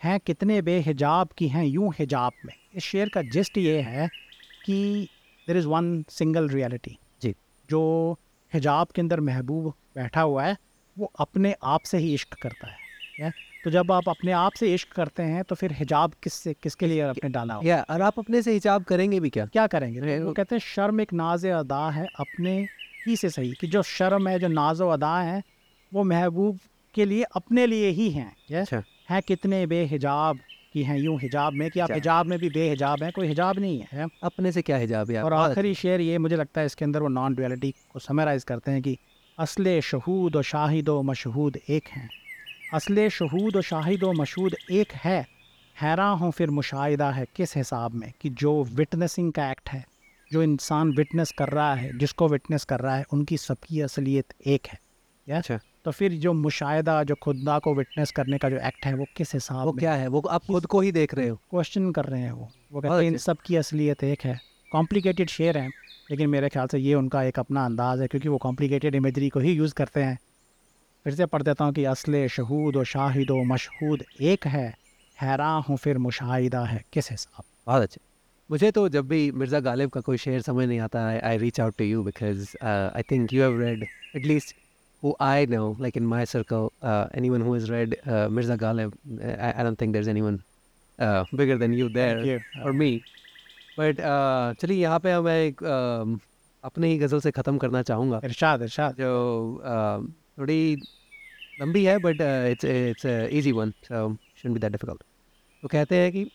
हैं 0.00 0.20
कितने 0.20 0.62
बेहिजाब 0.62 1.28
की 1.38 1.48
हैं 1.48 1.64
यूँ 1.64 1.92
हिजाब 1.98 2.32
में। 2.46 2.54
इस 2.74 2.82
शेर 2.82 3.08
का 3.08 3.22
जिस्ट 3.22 3.58
ये 3.58 3.80
है 3.80 4.08
कि 4.64 5.08
there 5.46 5.56
is 5.56 5.66
one 5.66 6.04
single 6.08 6.48
reality 6.48 6.98
जी। 7.22 7.34
जो 7.70 8.18
हिजाब 8.54 8.86
के 8.86 9.00
अंदर 9.00 9.20
महबूब 9.20 9.64
बैठा 9.68 10.20
हुआ 10.20 10.44
है 10.44 10.56
वो 10.98 11.12
अपने 11.20 11.54
आप 11.64 11.80
से 11.80 11.98
ही 11.98 12.14
इश्क 12.14 12.34
करता 12.42 12.66
है 12.66 12.76
या? 13.20 13.32
तो 13.64 13.70
जब 13.70 13.92
आप 13.92 14.08
अपने 14.08 14.32
आप 14.32 14.52
से 14.52 14.74
इश्क 14.74 14.92
करते 14.92 15.22
हैं 15.22 15.44
तो 15.44 15.54
फिर 15.54 15.72
हिजाब 15.72 16.12
किससे 16.22 16.54
किसके 16.54 16.86
लिए 16.86 17.00
आपने 17.00 17.30
डाला 17.30 17.54
हो 17.54 17.62
या 17.64 17.86
और 17.90 18.02
आप 18.02 18.18
अपने 18.18 18.42
से 18.42 18.52
हिजाब 18.52 18.84
करेंगे 18.84 19.20
भी 19.20 19.30
क्या 19.30 19.46
क्या 19.46 19.66
करेंगे 19.66 20.18
तो 20.18 20.26
वो 20.26 20.32
कहते 20.32 20.54
हैं 20.54 20.60
शर्म 20.60 21.00
एक 21.00 21.12
नाज 21.12 21.46
अदा 21.46 21.90
है 21.90 22.06
अपने 22.20 22.68
ही 23.06 23.16
से 23.16 23.30
सही 23.30 23.52
कि 23.52 23.66
जो 23.66 23.82
शर्म 23.82 24.28
है 24.28 24.38
जो 24.38 24.48
नाज 24.48 24.82
अदा 24.82 25.20
है 25.20 25.42
वो 25.94 26.04
महबूब 26.04 26.58
के 26.94 27.04
लिए 27.04 27.22
अपने 27.22 27.66
लिए 27.66 27.88
ही 27.88 28.10
हैं? 28.10 28.60
अच्छा 28.60 29.20
कितने 29.20 29.66
बेहिजाब 29.66 30.38
की 30.78 30.82
हैं 30.84 30.98
यूँ 30.98 31.18
हिजाब 31.20 31.52
में 31.52 31.70
कि 31.70 31.80
आप। 31.80 31.92
हिजाब 31.92 32.26
में 32.26 32.38
भी 32.38 32.48
बेहिजाब 32.50 33.02
हैं 33.02 33.12
कोई 33.12 33.26
हिजाब 33.26 33.58
नहीं 33.58 33.82
है। 33.92 34.08
अपने 34.22 34.52
से 34.52 34.62
क्या 34.62 34.76
हिजाब 34.76 35.10
यार? 35.10 35.24
और 35.24 35.32
आखिरी 35.34 35.74
शेर 35.74 36.00
ये 36.00 36.18
मुझे 36.18 36.36
लगता 36.36 36.60
है 36.60 36.66
इसके 36.66 36.84
अंदर 36.84 37.02
वो 37.02 37.08
नॉन 37.08 37.34
डुअलिटी 37.34 37.74
को 37.92 37.98
समराइज 37.98 38.44
करते 38.44 38.70
हैं 38.70 38.82
कि 38.82 38.96
असले 39.38 39.80
शहूद 39.82 40.36
और 40.36 40.42
शाहिद 40.42 40.88
व 40.88 41.02
मशहूद 41.02 41.56
एक 41.68 41.88
हैं। 41.88 42.08
असले 42.74 43.10
शहूद 43.10 43.56
और 43.56 43.62
शाहिद 43.62 44.04
व 44.04 44.12
मशहूद 44.12 44.54
एक 44.70 44.92
है 44.94 45.26
हैरान 45.76 46.18
हूँ 46.18 46.30
फिर 46.32 46.50
मुशाहिदा 46.50 47.10
है 47.10 47.26
किस 47.36 47.56
हिसाब 47.56 47.94
में 47.94 48.12
कि 48.20 48.30
जो 48.30 48.52
विटनेसिंग 48.72 49.32
का 49.32 49.50
एक्ट 49.50 49.68
है 49.68 49.84
जो 50.32 50.42
इंसान 50.42 50.90
विटनेस 50.92 51.32
कर 51.38 51.48
रहा 51.48 51.74
है 51.74 51.98
जिसको 51.98 52.28
विटनेस 52.28 52.64
कर 52.64 52.80
रहा 52.80 52.96
है 52.96 53.04
उनकी 53.12 53.36
सबकी 53.36 53.80
असलियत 53.80 54.34
एक 54.46 54.66
है। 54.66 54.78
या 55.26 55.38
अच्छा। 55.38 55.58
तो 55.84 55.90
फिर 55.90 56.12
जो 56.20 56.32
मुशाहिदा 56.32 57.02
जो 57.04 57.14
खुदा 57.22 57.58
को 57.58 57.74
विटनेस 57.74 58.10
करने 58.10 58.38
का 58.38 58.48
जो 58.50 58.56
एक्ट 58.68 58.86
है 58.86 58.94
वो 58.94 59.04
किस 59.16 59.32
हिसाब 59.34 59.64
वो 59.66 59.72
क्या 59.72 59.92
है? 59.94 60.08
वो 60.08 60.20
आप 60.20 60.44
खुद 60.46 60.66
को 60.66 60.80
ही 60.80 60.92
देख 60.92 61.14
रहे 61.14 61.28
हो। 61.28 61.36
क्वेश्चन 61.50 61.90
कर 61.92 62.04
रहे 62.04 62.20
हैं 62.20 62.32
वो। 62.32 62.48
वो 62.72 62.80
कहते 62.80 62.94
हैं 62.94 63.02
इन 63.02 63.16
सब 63.18 63.38
की 63.46 63.56
असलियत 63.56 64.04
एक 64.04 64.24
है। 64.24 64.38
कॉम्प्लिकेटेड 64.72 65.28
शेर 65.28 65.58
हैं 65.58 65.70
लेकिन 66.10 66.28
मेरे 66.30 66.48
ख्याल 66.48 66.66
से 66.66 66.78
ये 66.78 66.94
उनका 66.94 67.22
एक 67.22 67.38
अपना 67.38 67.64
अंदाज़ 67.64 68.02
है 68.02 68.06
क्योंकि 68.08 68.28
वो 68.28 68.38
कॉम्प्लिकेटेड 68.38 68.94
इमेजरी 68.94 69.28
को 69.28 69.40
ही 69.40 69.52
यूज़ 69.52 69.74
करते 69.74 70.02
हैं। 70.02 70.18
फिर 71.06 71.14
से 71.14 71.26
पढ़ 71.26 71.42
देता 71.42 71.64
हूँ 71.64 71.72
कि 71.74 71.84
असल 71.84 72.26
शहूद 72.26 72.76
व 72.76 72.84
शाहिद 72.84 73.30
व 73.30 73.42
मशहूद 73.44 74.02
एक 74.20 74.46
है 74.46 74.68
हैरान 75.18 75.62
हूँ 75.68 75.76
फिर 75.76 75.98
मुशाहिदा 75.98 76.64
है। 76.64 76.82
किस 76.92 77.10
हिसाब? 77.10 77.42
बहुत 77.66 77.82
अच्छे। 77.82 78.00
मुझे 78.50 78.70
तो 78.70 78.88
जब 78.88 79.08
भी 79.08 79.30
मिर्ज़ा 79.32 79.60
गालिब 79.60 79.90
का 79.90 80.00
कोई 80.00 80.16
शेर 80.18 80.40
समझ 80.42 80.66
नहीं 80.66 80.80
आता 80.80 81.06
I 81.28 81.36
reach 81.38 81.60
out 81.60 81.74
to 81.78 81.84
you 81.84 82.02
because 82.02 82.56
I 82.64 83.02
think 83.10 83.32
you 83.32 83.42
have 83.42 83.60
read 83.60 83.86
at least 84.16 84.54
who 85.02 85.14
I 85.20 85.44
know, 85.46 85.76
like 85.78 85.96
in 85.96 86.06
my 86.06 86.24
circle, 86.24 86.72
uh, 86.82 87.06
anyone 87.14 87.40
who 87.40 87.52
has 87.54 87.70
read 87.70 87.96
uh, 88.06 88.28
Mirza 88.28 88.56
Ghalib, 88.56 88.94
I, 89.22 89.54
I 89.60 89.62
don't 89.62 89.76
think 89.76 89.92
there's 89.92 90.08
anyone 90.08 90.42
uh, 90.98 91.24
bigger 91.34 91.56
than 91.56 91.72
you 91.72 91.88
there 91.88 92.18
you. 92.24 92.40
or 92.64 92.72
me. 92.72 93.02
But 93.76 94.00
uh, 94.00 94.54
चलिए 94.60 94.76
यहाँ 94.76 94.98
पे 95.00 95.20
मैं 95.22 95.38
एक 95.46 95.62
um, 95.62 96.18
अपनी 96.64 96.88
ही 96.88 96.98
गज़ल 96.98 97.20
से 97.20 97.30
ख़त्म 97.30 97.58
करना 97.58 97.82
चाहूँगा 97.82 98.20
इरशाद 98.24 98.62
इरशाद 98.62 98.96
जो 98.98 99.12
uh, 99.64 100.08
थोड़ी 100.38 100.76
लंबी 101.60 101.84
है 101.84 101.96
but 101.98 102.20
it's 102.50 102.64
it's 102.64 103.06
easy 103.38 103.52
one 103.52 103.70
so 103.84 104.16
should 104.42 104.52
be 104.52 104.60
that 104.60 104.72
difficult 104.72 105.02
तो 105.62 105.68
कहते 105.68 105.96
हैं 105.96 106.10
कि 106.12 106.30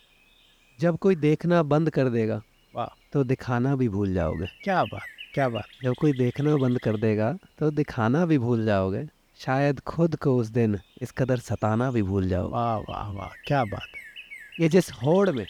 जब 0.80 0.98
कोई 1.06 1.16
देखना 1.16 1.62
बंद 1.74 1.90
कर 1.98 2.10
देगा 2.10 2.42
वाह 2.76 2.96
तो 3.14 3.24
दिखाना 3.24 3.76
भी 3.76 3.90
भूल 3.90 4.14
जाओगे 4.14 4.48
क्या 4.64 4.84
बात 4.94 5.13
क्या 5.34 5.48
बात? 5.50 5.66
जब 5.84 5.94
कोई 5.96 6.12
देखना 6.14 6.56
बंद 6.58 6.80
कर 6.80 6.98
देगा 6.98 7.32
तो 7.60 7.70
दिखाना 7.72 8.26
भी 8.26 8.38
भूल 8.38 8.66
जाओगे। 8.66 9.06
शायद 9.40 9.80
खुद 9.80 10.16
को 10.16 10.36
उस 10.38 10.48
दिन 10.50 10.78
इस 11.02 11.12
कदर 11.12 11.38
सताना 11.40 11.90
भी 11.92 12.04
भूल 12.04 12.28
जाओगे। 12.30 12.54
वाह 12.54 12.78
वाह 12.80 13.10
वाह 13.12 13.30
क्या 13.48 13.64
बात 13.66 13.88
है। 13.96 14.62
ये 14.62 14.70
जिस 14.70 14.92
होड़ 14.94 15.30
में 15.32 15.46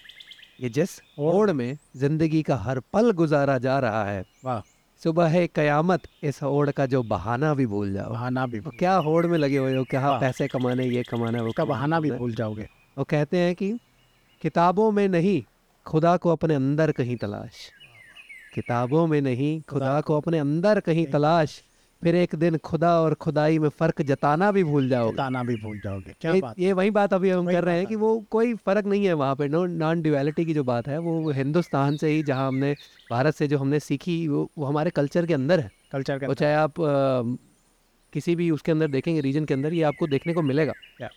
ये 0.62 0.70
जिस 0.70 1.00
होड़? 1.20 1.52
में 1.52 1.78
ज़िंदगी 1.98 2.42
का 2.44 2.56
हर 2.58 2.80
पल 2.94 3.12
गुजारा 3.12 3.58
जा 3.58 3.78
रहा 3.80 4.06
है 4.06 4.24
वाह। 4.46 4.62
सुबह 5.02 5.28
है 5.28 5.46
कयामत 5.48 6.08
इस 6.24 6.42
होड़ 6.44 6.70
का 6.72 6.86
जो 6.86 7.04
बहाना 7.06 7.54
भी 7.54 7.66
भूल 7.66 7.94
जाओ 7.94 8.12
बहाना 8.12 8.46
भी 8.48 8.60
तो 8.60 8.72
क्या 8.80 8.96
होड़ 8.98 9.26
में 9.28 9.38
लगे 9.38 9.58
हुए 9.58 9.76
हो? 9.76 9.84
क्या 9.84 10.18
पैसे 10.20 10.48
कमाने 10.48 10.86
ये 10.86 11.04
कमाना 11.04 11.42
वो 11.44 11.52
कमाना, 11.52 11.74
बहाना 11.74 12.00
भी 12.00 12.12
भूल 12.14 12.36
जाओगे। 12.36 12.68
वो 12.98 13.04
कहते 13.04 13.38
हैं 13.38 13.54
कि 13.56 13.72
किताबों 14.42 14.92
में 14.92 15.08
नहीं 15.10 15.42
खुदा 15.86 16.18
को 16.18 16.32
अपने 16.32 16.56
अंदर 16.56 16.92
कहीं 16.92 17.18
तलाश। 17.18 17.70
किताबों 18.54 19.08
में 19.08 19.22
नहीं 19.22 19.62
खुदा 19.62 20.02
को 20.02 20.18
अपने 20.18 20.38
अंदर 20.38 20.80
कहीं 20.80 21.06
तलाश 21.06 21.64
फिर 22.04 22.16
एक 22.16 22.36
दिन 22.36 22.58
खुदा 22.58 23.02
और 23.02 23.14
खुदाई 23.14 23.60
में 23.60 23.70
फ़र्क 23.70 24.02
जताना 24.02 24.52
भी 24.52 24.64
भूल 24.64 24.90
जाओगे। 24.90 25.18
ताना 25.18 25.44
भी 25.44 25.56
भूल 25.56 25.80
जाओगे। 25.80 26.16
क्या 26.22 26.34
ये, 26.34 26.42
बात 26.42 26.60
ये 26.60 26.74
वही 26.74 26.90
बात 26.92 27.14
अभी 27.14 27.30
हम 27.30 27.46
कर 27.46 27.64
रहे 27.64 27.78
हैं 27.78 27.88
कि 27.88 27.96
वो 27.96 28.20
कोई 28.32 28.54
फ़र्क 28.56 28.86
नहीं 28.86 29.06
है 29.06 29.14
वहाँ 29.14 29.36
पे 29.36 29.48
नो 29.48 29.66
नॉन 29.66 30.02
ड्यूअलिटी 30.02 30.46
की 30.46 30.54
जो 30.54 30.64
बात 30.64 30.88
है 30.88 30.98
वो 30.98 31.32
हिंदुस्तान 31.32 31.98
से 31.98 32.10
ही 32.10 32.24
जहाँ 32.24 32.48
हमने 32.48 32.76
भारत 33.12 33.36
से 33.36 33.48
जो 33.48 33.58
हमने 33.58 33.80
सीखी 33.80 34.28
वो, 34.28 34.52
वो 34.58 34.66
हमारे 34.66 34.90
कल्चर 34.90 35.26
के 35.26 35.34
अंदर 35.34 35.60
है। 35.60 35.72
कल्चर 35.92 36.20
के 36.20 36.28
वो 36.28 36.34
चाहे 36.34 36.56
आप 36.56 36.82
अ, 36.82 37.38
किसी 38.14 38.36
भी 38.36 38.52
उसके 38.52 38.72
अंदर 38.72 38.88
देखेंगे 38.88 39.22
रीजन 39.22 39.46
के 39.46 39.54
अंदर 39.54 39.74
ये 39.74 39.84
आपको 39.84 40.08
देखने 40.08 40.34
को 40.34 40.42
मिलेगा। 40.42 40.74
क्या? 40.98 41.10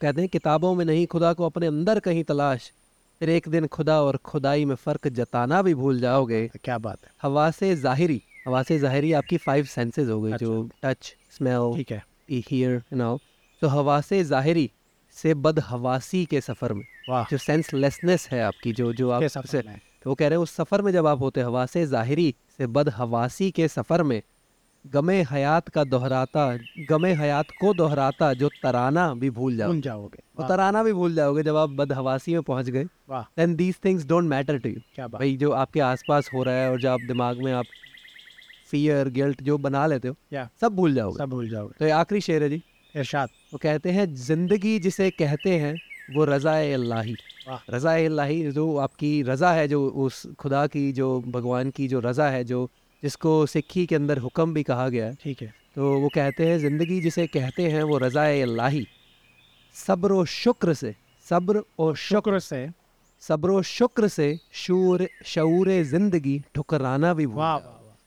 कहते 0.00 0.20
हैं 0.20 0.30
किताबों 0.30 0.74
में 0.74 0.84
नहीं 0.84 1.06
खुदा 1.06 1.32
को 1.32 1.46
अपने 1.46 1.66
अंदर 1.66 2.00
कहीं 2.00 2.24
तलाश 2.24 2.72
फिर 3.20 3.30
एक 3.30 3.48
दिन 3.48 3.66
खुदा 3.66 4.00
और 4.02 4.16
खुदाई 4.24 4.64
में 4.64 4.74
फ़र्क 4.76 5.08
जताना 5.10 5.60
भी 5.62 5.74
भूल 5.74 6.00
जाओगे। 6.00 6.46
क्या 6.64 6.76
बात 6.78 6.98
है? 7.04 7.10
हवा 7.22 7.50
से 7.50 7.74
ज़ाहिरी 7.76 8.20
हवा 8.46 8.62
से 8.62 8.78
ज़ाहिरी 8.78 9.12
आपकी 9.12 9.36
फाइव 9.36 9.64
सेंसेस 9.66 10.08
हो 10.08 10.20
गई 10.22 10.32
जो 10.38 10.68
टच 10.82 11.14
स्मेल 11.36 11.76
ठीक 11.76 11.90
है। 11.92 12.02
हियर 12.30 12.82
नाउ 12.92 13.18
तो 13.62 13.68
हवा 13.68 14.00
से 14.00 14.22
ज़ाहिरी 14.24 14.70
से 15.16 15.34
बदहवासी 15.36 16.24
के 16.24 16.40
सफ़र 16.40 16.72
में 16.72 16.84
जो 17.30 17.38
सेंसलेसनेस 17.38 18.28
है 18.32 18.42
आपकी 18.42 18.72
जो 18.72 18.92
जो 18.92 19.10
आप 19.10 19.22
से 19.46 19.62
तो 19.62 20.10
वो 20.10 20.14
कह 20.14 20.28
रहे 20.28 20.36
हैं 20.36 20.42
उस 20.42 20.54
सफ़र 20.56 20.82
में 20.82 20.92
जब 20.92 21.06
आप 21.06 21.20
होते 21.20 21.40
हवा 21.40 21.64
से 21.66 21.84
ज़ाहिरी 21.86 22.34
से 22.58 22.66
बदहवासी 22.68 23.50
के 23.50 23.68
सफ़र 23.68 24.02
में 24.02 24.20
गमे 24.92 25.20
हयात 25.30 25.68
का 25.68 25.82
दोहराता 25.84 26.44
गमे 26.90 27.12
हयात 27.14 27.50
को 27.60 27.72
दोहराता 27.74 28.32
जो 28.34 28.48
तराना 28.62 29.12
भी 29.14 29.30
भूल 29.30 29.56
जाओ 29.56 29.68
भूल 29.68 29.80
जाओगे। 29.80 30.22
वो 30.38 30.48
तराना 30.48 30.82
भी 30.82 30.92
भूल 30.92 31.14
जाओगे 31.14 31.42
जब 31.42 31.56
आप 31.56 31.70
बदहवासी 31.72 32.34
में 32.34 32.42
पहुँच 32.42 32.68
गए। 32.68 32.84
Then 33.10 33.54
these 33.56 33.76
things 33.84 34.06
don't 34.06 34.28
matter 34.30 34.58
to 34.58 34.68
you 34.68 35.08
भाई 35.08 35.36
जो 35.36 35.50
आपके 35.54 35.80
आसपास 35.82 36.30
हो 36.34 36.42
रहा 36.42 36.54
है 36.54 36.70
और 36.70 36.80
जो 36.80 36.90
आप 36.90 37.00
दिमाग 37.08 37.42
में 37.44 37.52
आप 37.52 37.66
फियर 38.70 39.08
गिल्ट 39.10 39.42
जो 39.42 39.58
बना 39.58 39.86
लेते 39.86 40.08
हो 40.08 40.46
सब 40.60 40.76
भूल 40.76 40.94
जाओगे। 40.94 41.18
सब 41.18 41.28
भूल 41.30 41.48
जाओगे। 41.48 41.74
तो 41.78 41.84
ये 41.84 41.90
आखिरी 41.92 42.20
शेर 42.20 42.42
है 42.42 42.48
जी। 42.48 42.62
इरशाद। 42.94 43.28
वो 43.52 43.58
कहते 43.62 43.90
हैं 43.90 44.06
ज़िंदगी 44.16 44.78
जिसे 44.80 45.10
कहते 45.12 45.58
हैं 45.58 45.74
वो 46.08 46.24
रज़ा 46.24 46.52
अल्लाही। 46.74 47.16
रज़ा 47.70 47.94
अल्लाही 47.96 48.50
जो 48.52 48.76
आपकी 48.78 49.10
रज़ा 49.22 49.52
है 49.52 49.66
जो 49.68 49.86
उस 50.04 50.26
खुदा 50.38 50.66
की 50.66 50.90
जो 50.92 51.08
भगवान 51.28 51.70
की 51.70 51.88
जो 51.88 52.00
रज़ा 52.00 52.28
है 52.30 52.44
जो 52.44 52.68
जिसको 53.02 53.44
सिक्खी 53.46 53.86
के 53.86 53.94
अंदर 53.94 54.18
हुक्म 54.18 54.54
भी 54.54 54.62
कहा 54.62 54.88
गया 54.88 55.06
है। 55.06 55.14
ठीक 55.22 55.42
है। 55.42 55.52
तो 55.76 55.92
वो 56.00 56.08
कहते 56.14 56.46
हैं 56.46 56.58
ज़िंदगी 56.58 57.00
जिसे 57.00 57.26
कहते 57.28 57.68
हैं 57.70 57.82
वो 57.84 57.98
रज़ा 57.98 58.24
अल्लाही। 58.42 58.86
सब्र 59.76 60.12
व 60.12 60.24
शुक्र 60.26 60.74
से 60.74 60.94
सब्र 61.26 61.62
और 61.78 61.96
शुक्र 61.98 62.38
से। 62.40 62.68
सब्र 63.22 63.50
व 63.50 63.62
शुक्र 63.64 64.08
से 64.08 64.38
शूर 64.56 65.06
शूर 65.26 65.70
ज़िंदगी 65.84 66.38
ठुकराना 66.54 67.12
भी 67.14 67.26
वाह 67.28 67.58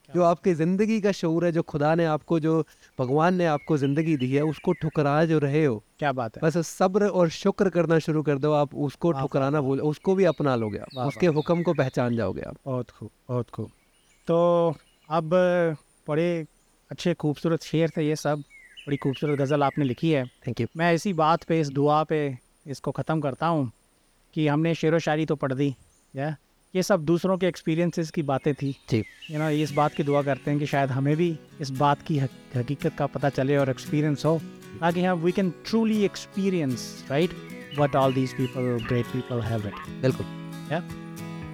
जो 0.10 0.24
आपकी 0.24 0.54
ज़िंदगी 0.54 1.00
का 1.02 1.12
शूर 1.14 1.46
है 1.46 1.52
जो 1.52 1.62
खुदा 1.64 1.94
ने 1.96 2.06
आपको 2.06 2.40
जो 2.40 2.54
भगवान 3.00 3.36
ने 3.36 3.46
आपको 3.48 3.78
ज़िंदगी 3.78 4.16
दी 4.18 4.32
है 4.32 4.42
उसको 4.44 4.74
ठुकरा 4.82 5.14
जो 5.26 5.38
रहे 5.40 5.64
हो। 5.66 5.82
क्या 6.00 6.12
बात 6.14 6.38
है। 6.38 6.42
बस 6.44 6.58
सब्र 6.68 7.08
और 7.10 7.30
शुक्र 7.32 7.70
करना 7.70 8.00
शुरू 8.00 8.24
कर 8.24 8.38
दो 8.38 8.52
आप 8.54 8.76
उसको 8.78 9.12
ठुकराना 9.14 9.62
भूल 9.62 9.82
उसको 9.82 10.16
भी 10.16 10.26
अपना 10.26 10.56
लोगे 10.56 10.80
आप 10.80 11.06
उसके 11.08 11.28
हुक्म 11.30 11.64
को 11.64 11.74
पहचान 11.76 12.16
जाओगे 12.16 12.42
आप। 12.42 12.58
बहुत 12.66 12.90
खूब 12.90 13.10
बहुत 13.30 13.50
खूब। 13.50 13.70
तो 14.32 14.76
अब 15.10 15.30
बड़े 16.08 16.46
अच्छे 16.92 17.14
खूबसूरत 17.14 17.62
शेर 17.62 17.90
थे 17.90 18.08
ये 18.08 18.16
सब। 18.16 18.40
बड़ी 18.88 18.98
खूबसूरत 18.98 19.40
गज़ल 19.40 19.64
आपने 19.64 19.86
लिखी 19.86 20.12
है। 20.12 20.26
थैंक 20.26 20.62
यू 20.62 20.68
मैं 20.78 20.94
इसी 20.94 21.14
बात 21.14 21.44
पे 21.44 21.60
इस 21.60 21.70
दुआ 21.70 22.04
पे 22.04 22.38
इसको 22.68 22.92
ख़त्म 22.92 23.22
करता 23.22 23.48
हूँ 23.48 23.72
कि 24.34 24.48
हमने 24.48 24.76
शेर 24.76 24.96
व 24.96 25.00
शायरी 25.00 25.26
तो 25.26 25.36
पढ़ 25.36 25.54
दी 25.54 25.76
या? 26.16 26.36
ये 26.76 26.84
सब 26.84 27.06
दूसरों 27.06 27.38
के 27.38 27.48
एक्सपीरियंसेस 27.48 28.12
की 28.12 28.24
बातें 28.24 28.54
थी। 28.54 28.76
जी। 28.90 29.04
यू 29.32 29.40
नो 29.40 29.50
इस 29.50 29.72
बात 29.72 29.94
की 29.94 30.04
दुआ 30.04 30.22
करते 30.22 30.52
हैं 30.52 30.60
कि 30.60 30.66
शायद 30.66 30.90
हमें 30.90 31.16
भी 31.16 31.40
इस 31.62 31.70
बात 31.70 32.02
की 32.02 32.18
हक- 32.18 32.58
हकीकत 32.58 32.96
का 32.98 33.06
पता 33.06 33.30
चले 33.30 33.58
और 33.58 33.70
एक्सपीरियंस 33.70 34.26
हो 34.26 34.42
ताकि 34.80 35.04
हम 35.04 35.20
we 35.20 35.32
can 35.32 35.50
truly 35.50 36.06
experience 36.06 37.06
right 37.10 37.32
what 37.80 37.96
all 37.96 38.14
these 38.14 38.34
people 38.34 38.86
great 38.88 39.06
people 39.06 39.42
have 39.42 39.68
it 39.68 40.02
बिल्कुल। 40.02 40.26
Yeah. 40.72 41.01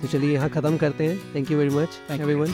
तो 0.01 0.07
चलिए 0.07 0.33
यहाँ 0.33 0.49
ख़त्म 0.49 0.77
करते 0.77 1.05
हैं 1.05 1.35
thank 1.35 1.51
you 1.51 1.57
very 1.57 1.75
much. 1.75 1.99
Everyone 2.11 2.53